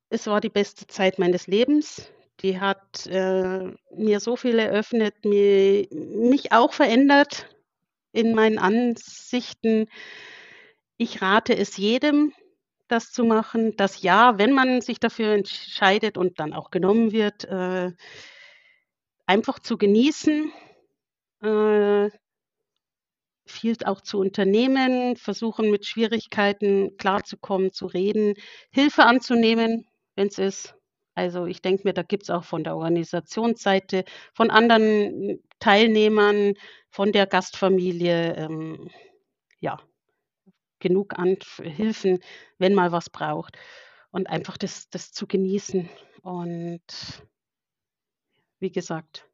es 0.08 0.26
war 0.26 0.40
die 0.40 0.48
beste 0.48 0.86
Zeit 0.86 1.18
meines 1.18 1.46
Lebens. 1.46 2.10
Die 2.40 2.60
hat 2.60 3.06
äh, 3.06 3.72
mir 3.94 4.20
so 4.20 4.36
viel 4.36 4.58
eröffnet, 4.58 5.24
mir, 5.24 5.86
mich 5.90 6.52
auch 6.52 6.72
verändert 6.72 7.46
in 8.12 8.34
meinen 8.34 8.58
Ansichten. 8.58 9.88
Ich 10.96 11.22
rate 11.22 11.56
es 11.56 11.76
jedem, 11.76 12.32
das 12.92 13.11
zu 13.12 13.24
machen. 13.24 13.76
Das 13.76 14.02
ja, 14.02 14.38
wenn 14.38 14.52
man 14.52 14.81
sich 14.81 15.00
dafür 15.00 15.33
entscheidet 15.33 16.18
und 16.18 16.38
dann 16.38 16.52
auch 16.52 16.70
genommen 16.70 17.12
wird, 17.12 17.44
äh, 17.44 17.92
einfach 19.26 19.59
zu 19.59 19.78
genießen, 19.78 20.52
äh, 21.42 22.11
viel 23.46 23.76
auch 23.85 24.00
zu 24.00 24.18
unternehmen, 24.20 25.16
versuchen 25.16 25.70
mit 25.70 25.87
Schwierigkeiten 25.87 26.96
klarzukommen, 26.96 27.72
zu 27.72 27.87
reden, 27.87 28.35
Hilfe 28.70 29.05
anzunehmen, 29.05 29.87
wenn 30.14 30.28
es 30.28 30.38
ist. 30.38 30.74
Also 31.14 31.46
ich 31.46 31.61
denke 31.61 31.83
mir, 31.85 31.92
da 31.92 32.02
gibt 32.02 32.24
es 32.24 32.31
auch 32.31 32.44
von 32.44 32.64
der 32.64 32.76
Organisationsseite, 32.76 34.05
von 34.33 34.50
anderen 34.50 35.42
Teilnehmern, 35.59 36.55
von 36.88 37.12
der 37.12 37.26
Gastfamilie, 37.26 38.35
ähm, 38.37 38.90
ja, 39.61 39.78
genug 40.82 41.18
an 41.18 41.38
Hilfen, 41.62 42.18
wenn 42.58 42.74
mal 42.74 42.92
was 42.92 43.08
braucht. 43.08 43.56
Und 44.10 44.28
einfach 44.28 44.58
das, 44.58 44.90
das 44.90 45.12
zu 45.12 45.26
genießen. 45.26 45.88
Und 46.22 46.82
wie 48.58 48.70
gesagt, 48.70 49.26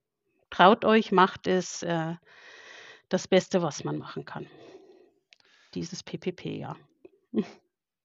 traut 0.51 0.85
euch, 0.85 1.11
macht 1.11 1.49
es 1.49 1.83
äh, 1.83 2.15
das 3.09 3.27
Beste, 3.27 3.63
was 3.63 3.83
man 3.83 3.99
machen 3.99 4.25
kann. 4.25 4.47
Dieses 5.75 6.05
PPP, 6.05 6.45
ja. 6.47 6.77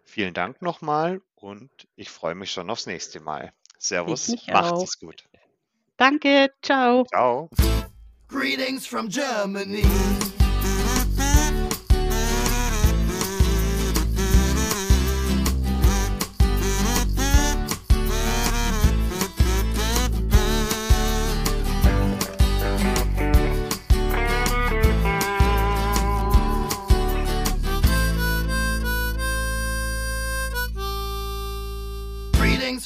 Vielen 0.04 0.34
Dank 0.34 0.62
nochmal 0.62 1.22
und 1.36 1.70
ich 1.96 2.10
freue 2.10 2.36
mich 2.36 2.52
schon 2.52 2.70
aufs 2.70 2.86
nächste 2.86 3.20
Mal. 3.20 3.54
Servus, 3.78 4.36
macht 4.48 4.84
es 4.84 5.00
gut. 5.00 5.24
Danke, 5.98 6.52
ciao. 6.62 7.06
Ciao. 7.06 7.50
Greetings 8.28 8.86
from 8.86 9.10
Germany. 9.10 9.84